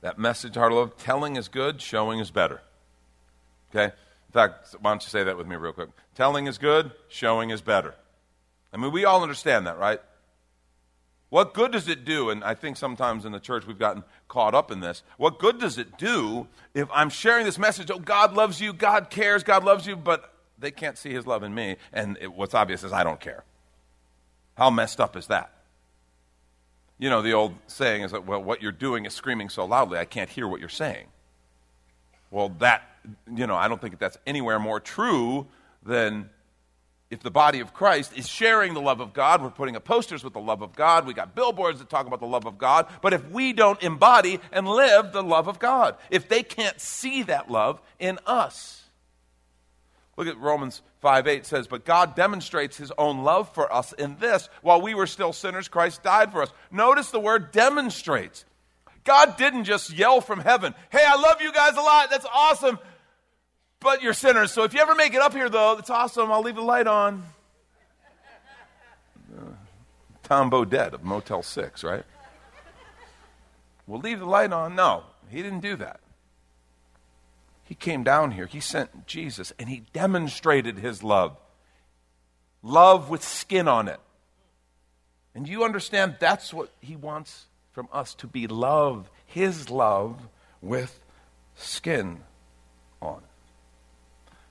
That 0.00 0.18
message, 0.18 0.56
heart 0.56 0.72
of 0.72 0.78
love, 0.78 0.96
telling 0.98 1.36
is 1.36 1.46
good, 1.46 1.80
showing 1.80 2.18
is 2.18 2.32
better. 2.32 2.60
Okay? 3.70 3.84
In 3.84 4.32
fact, 4.32 4.74
why 4.80 4.90
don't 4.90 5.02
you 5.04 5.08
say 5.08 5.22
that 5.22 5.36
with 5.36 5.46
me 5.46 5.54
real 5.54 5.72
quick? 5.72 5.90
Telling 6.16 6.48
is 6.48 6.58
good, 6.58 6.90
showing 7.08 7.50
is 7.50 7.60
better. 7.60 7.94
I 8.72 8.76
mean, 8.76 8.90
we 8.90 9.04
all 9.04 9.22
understand 9.22 9.68
that, 9.68 9.78
right? 9.78 10.00
What 11.30 11.54
good 11.54 11.72
does 11.72 11.88
it 11.88 12.04
do? 12.04 12.30
And 12.30 12.44
I 12.44 12.54
think 12.54 12.76
sometimes 12.76 13.24
in 13.24 13.32
the 13.32 13.40
church 13.40 13.66
we've 13.66 13.78
gotten 13.78 14.04
caught 14.28 14.54
up 14.54 14.70
in 14.70 14.80
this. 14.80 15.02
What 15.16 15.38
good 15.38 15.58
does 15.58 15.78
it 15.78 15.96
do 15.96 16.48
if 16.74 16.88
I'm 16.92 17.08
sharing 17.08 17.44
this 17.44 17.58
message? 17.58 17.90
Oh, 17.90 17.98
God 17.98 18.34
loves 18.34 18.60
you, 18.60 18.72
God 18.72 19.10
cares, 19.10 19.42
God 19.42 19.64
loves 19.64 19.86
you, 19.86 19.96
but 19.96 20.34
they 20.58 20.70
can't 20.70 20.98
see 20.98 21.10
his 21.10 21.26
love 21.26 21.42
in 21.42 21.54
me, 21.54 21.76
and 21.92 22.18
it, 22.20 22.32
what's 22.32 22.54
obvious 22.54 22.84
is 22.84 22.92
I 22.92 23.02
don't 23.02 23.20
care. 23.20 23.44
How 24.56 24.70
messed 24.70 25.00
up 25.00 25.16
is 25.16 25.28
that? 25.28 25.52
You 26.98 27.08
know, 27.08 27.22
the 27.22 27.32
old 27.32 27.54
saying 27.66 28.02
is 28.02 28.10
that, 28.10 28.26
well, 28.26 28.42
what 28.42 28.60
you're 28.60 28.72
doing 28.72 29.06
is 29.06 29.14
screaming 29.14 29.48
so 29.48 29.64
loudly, 29.64 29.98
I 29.98 30.04
can't 30.04 30.28
hear 30.28 30.46
what 30.46 30.60
you're 30.60 30.68
saying. 30.68 31.06
Well, 32.30 32.50
that, 32.58 32.82
you 33.34 33.46
know, 33.46 33.56
I 33.56 33.68
don't 33.68 33.80
think 33.80 33.98
that's 33.98 34.18
anywhere 34.26 34.58
more 34.58 34.80
true 34.80 35.46
than 35.82 36.28
if 37.10 37.20
the 37.20 37.30
body 37.30 37.60
of 37.60 37.74
Christ 37.74 38.16
is 38.16 38.28
sharing 38.28 38.72
the 38.72 38.80
love 38.80 39.00
of 39.00 39.12
God, 39.12 39.42
we're 39.42 39.50
putting 39.50 39.76
up 39.76 39.84
posters 39.84 40.22
with 40.22 40.32
the 40.32 40.40
love 40.40 40.62
of 40.62 40.74
God, 40.74 41.06
we 41.06 41.14
got 41.14 41.34
billboards 41.34 41.80
that 41.80 41.90
talk 41.90 42.06
about 42.06 42.20
the 42.20 42.26
love 42.26 42.46
of 42.46 42.56
God, 42.56 42.86
but 43.02 43.12
if 43.12 43.28
we 43.30 43.52
don't 43.52 43.82
embody 43.82 44.38
and 44.52 44.68
live 44.68 45.12
the 45.12 45.22
love 45.22 45.48
of 45.48 45.58
God, 45.58 45.96
if 46.10 46.28
they 46.28 46.42
can't 46.42 46.80
see 46.80 47.24
that 47.24 47.50
love 47.50 47.80
in 47.98 48.18
us, 48.26 48.80
Look 50.20 50.28
at 50.28 50.38
Romans 50.38 50.82
5 51.00 51.26
8 51.26 51.46
says, 51.46 51.66
But 51.66 51.86
God 51.86 52.14
demonstrates 52.14 52.76
his 52.76 52.92
own 52.98 53.24
love 53.24 53.54
for 53.54 53.72
us 53.72 53.94
in 53.94 54.18
this 54.18 54.50
while 54.60 54.82
we 54.82 54.92
were 54.92 55.06
still 55.06 55.32
sinners, 55.32 55.66
Christ 55.66 56.02
died 56.02 56.30
for 56.30 56.42
us. 56.42 56.52
Notice 56.70 57.10
the 57.10 57.18
word 57.18 57.52
demonstrates. 57.52 58.44
God 59.04 59.38
didn't 59.38 59.64
just 59.64 59.90
yell 59.90 60.20
from 60.20 60.40
heaven, 60.40 60.74
Hey, 60.90 61.04
I 61.06 61.16
love 61.16 61.40
you 61.40 61.50
guys 61.54 61.74
a 61.74 61.80
lot. 61.80 62.10
That's 62.10 62.26
awesome. 62.34 62.78
But 63.80 64.02
you're 64.02 64.12
sinners. 64.12 64.52
So 64.52 64.64
if 64.64 64.74
you 64.74 64.80
ever 64.80 64.94
make 64.94 65.14
it 65.14 65.20
up 65.20 65.32
here, 65.32 65.48
though, 65.48 65.74
that's 65.74 65.90
awesome. 65.90 66.30
I'll 66.30 66.42
leave 66.42 66.56
the 66.56 66.62
light 66.62 66.86
on. 66.86 67.24
Uh, 69.36 69.42
Tom 70.22 70.50
Bodett 70.50 70.92
of 70.92 71.02
Motel 71.02 71.42
6, 71.42 71.82
right? 71.82 72.04
We'll 73.86 74.00
leave 74.00 74.20
the 74.20 74.26
light 74.26 74.52
on. 74.52 74.76
No, 74.76 75.04
he 75.28 75.42
didn't 75.42 75.60
do 75.60 75.76
that. 75.76 76.00
He 77.64 77.74
came 77.74 78.02
down 78.02 78.32
here, 78.32 78.46
he 78.46 78.60
sent 78.60 79.06
Jesus, 79.06 79.52
and 79.58 79.68
he 79.68 79.84
demonstrated 79.92 80.78
his 80.78 81.02
love. 81.02 81.36
Love 82.62 83.08
with 83.08 83.24
skin 83.24 83.68
on 83.68 83.88
it. 83.88 84.00
And 85.34 85.48
you 85.48 85.64
understand 85.64 86.16
that's 86.18 86.52
what 86.52 86.70
he 86.80 86.96
wants 86.96 87.46
from 87.72 87.88
us 87.92 88.14
to 88.14 88.26
be 88.26 88.46
love, 88.46 89.08
his 89.24 89.70
love 89.70 90.28
with 90.60 91.00
skin 91.54 92.20
on 93.00 93.18
it. 93.18 93.29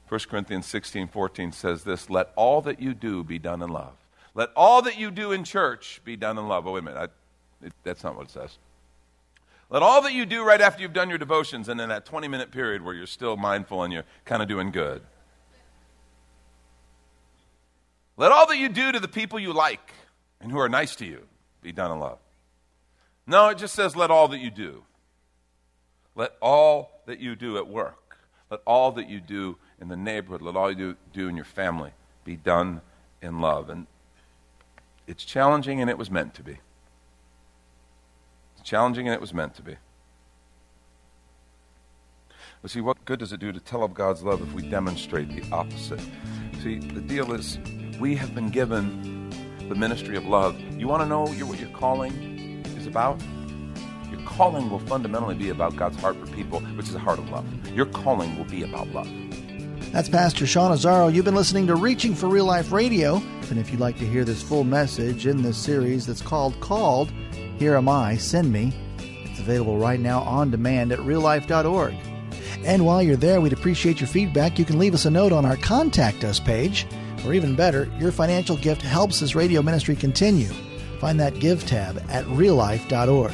1 0.10 0.20
Corinthians 0.28 0.66
16 0.66 1.08
14 1.08 1.52
says 1.52 1.84
this 1.84 2.10
Let 2.10 2.34
all 2.36 2.62
that 2.64 2.82
you 2.82 2.94
do 2.94 3.24
be 3.24 3.38
done 3.40 3.62
in 3.62 3.70
love. 3.70 3.94
Let 4.34 4.50
all 4.56 4.82
that 4.82 4.98
you 4.98 5.12
do 5.12 5.32
in 5.32 5.44
church 5.44 6.02
be 6.04 6.16
done 6.16 6.38
in 6.38 6.48
love. 6.48 6.68
Oh, 6.68 6.74
wait 6.74 6.80
a 6.80 6.82
minute. 6.84 7.12
I, 7.62 7.66
it, 7.66 7.74
that's 7.84 8.04
not 8.04 8.16
what 8.16 8.28
it 8.28 8.32
says. 8.32 8.58
Let 9.70 9.84
all 9.84 10.02
that 10.02 10.14
you 10.14 10.26
do 10.26 10.44
right 10.44 10.60
after 10.60 10.82
you've 10.82 10.94
done 10.94 11.10
your 11.10 11.20
devotions 11.20 11.70
and 11.70 11.80
in 11.80 11.90
that 11.90 12.06
20 12.06 12.28
minute 12.28 12.52
period 12.52 12.84
where 12.84 12.96
you're 12.96 13.06
still 13.06 13.38
mindful 13.38 13.84
and 13.84 13.94
you're 13.94 14.06
kind 14.26 14.42
of 14.42 14.48
doing 14.48 14.72
good. 14.72 15.04
Let 18.18 18.32
all 18.32 18.48
that 18.48 18.58
you 18.58 18.68
do 18.68 18.92
to 18.92 19.00
the 19.00 19.08
people 19.08 19.40
you 19.40 19.54
like 19.54 19.94
and 20.42 20.52
who 20.52 20.58
are 20.58 20.70
nice 20.70 20.96
to 20.98 21.06
you 21.06 21.28
be 21.62 21.72
done 21.72 21.92
in 21.92 22.00
love. 22.00 22.18
No, 23.28 23.50
it 23.50 23.60
just 23.60 23.76
says, 23.76 23.96
let 23.96 24.10
all 24.10 24.28
that 24.30 24.40
you 24.40 24.50
do. 24.50 24.84
Let 26.16 26.32
all 26.42 27.02
that 27.06 27.20
you 27.20 27.36
do 27.36 27.58
at 27.58 27.68
work. 27.68 28.18
Let 28.50 28.62
all 28.66 28.92
that 28.94 29.08
you 29.08 29.20
do 29.20 29.58
in 29.82 29.88
the 29.88 29.96
neighborhood. 29.96 30.42
Let 30.42 30.56
all 30.56 30.72
you 30.72 30.98
do 31.14 31.28
in 31.28 31.36
your 31.36 31.46
family 31.46 31.92
be 32.24 32.36
done 32.36 32.82
in 33.22 33.42
love. 33.42 33.70
And 33.70 33.88
it's 35.08 35.24
challenging, 35.24 35.82
and 35.82 35.90
it 35.90 35.98
was 35.98 36.12
meant 36.12 36.34
to 36.36 36.44
be 36.44 36.60
It's 38.58 38.68
challenging, 38.70 39.08
and 39.08 39.14
it 39.14 39.22
was 39.22 39.34
meant 39.34 39.56
to 39.56 39.62
be. 39.62 39.76
But 42.62 42.72
see, 42.72 42.82
what 42.82 43.06
good 43.06 43.20
does 43.20 43.32
it 43.32 43.40
do 43.40 43.52
to 43.52 43.60
tell 43.60 43.84
of 43.84 43.94
God's 43.94 44.22
love 44.22 44.42
if 44.42 44.54
we 44.54 44.68
demonstrate 44.70 45.30
the 45.30 45.44
opposite? 45.52 46.02
See, 46.62 46.78
the 46.78 47.00
deal 47.00 47.32
is 47.34 47.58
we 48.00 48.16
have 48.16 48.36
been 48.36 48.50
given 48.50 49.30
the 49.70 49.76
ministry 49.76 50.18
of 50.18 50.26
love. 50.26 50.60
You 50.78 50.88
want 50.88 51.02
to 51.02 51.08
know 51.08 51.26
what 51.26 51.60
your 51.60 51.70
calling 51.70 52.64
is 52.78 52.86
about? 52.86 53.22
Your 54.12 54.22
calling 54.26 54.70
will 54.70 54.80
fundamentally 54.80 55.36
be 55.36 55.50
about 55.50 55.78
God's 55.78 55.96
heart 55.98 56.18
for 56.18 56.28
people, 56.34 56.60
which 56.60 56.90
is 56.90 56.96
a 56.96 57.00
heart 57.00 57.20
of 57.20 57.30
love. 57.30 57.46
Your 57.70 57.86
calling 57.86 58.38
will 58.38 58.46
be 58.46 58.64
about 58.64 58.90
love. 58.90 59.08
That's 59.92 60.08
Pastor 60.08 60.46
Sean 60.46 60.72
Azzaro. 60.72 61.12
You've 61.12 61.26
been 61.26 61.34
listening 61.36 61.66
to 61.66 61.76
Reaching 61.76 62.14
for 62.14 62.28
Real 62.28 62.46
Life 62.46 62.72
Radio. 62.72 63.16
And 63.50 63.58
if 63.58 63.72
you'd 63.72 63.80
like 63.80 63.98
to 63.98 64.06
hear 64.06 64.24
this 64.24 64.44
full 64.44 64.64
message 64.64 65.26
in 65.26 65.42
this 65.42 65.58
series 65.58 66.06
that's 66.06 66.22
called 66.22 66.60
Called, 66.60 67.12
Here 67.58 67.76
Am 67.76 67.90
I, 67.90 68.16
Send 68.16 68.52
Me, 68.52 68.72
it's 69.00 69.40
available 69.40 69.80
right 69.80 70.00
now 70.00 70.22
on 70.22 70.52
demand 70.52 70.92
at 70.92 71.00
reallife.org. 71.00 71.96
And 72.64 72.86
while 72.86 73.02
you're 73.02 73.16
there, 73.16 73.42
we'd 73.42 73.52
appreciate 73.52 74.00
your 74.00 74.08
feedback. 74.08 74.60
You 74.60 74.66
can 74.66 74.78
leave 74.78 74.94
us 74.94 75.06
a 75.06 75.10
note 75.10 75.32
on 75.32 75.44
our 75.44 75.58
Contact 75.58 76.24
Us 76.24 76.40
page, 76.40 76.86
or 77.26 77.34
even 77.34 77.56
better, 77.56 77.92
your 77.98 78.12
financial 78.12 78.58
gift 78.58 78.84
helps 78.84 79.20
this 79.20 79.34
radio 79.34 79.64
ministry 79.64 79.96
continue. 79.96 80.50
Find 81.00 81.20
that 81.20 81.40
Give 81.40 81.66
tab 81.66 81.98
at 82.10 82.26
reallife.org. 82.26 83.34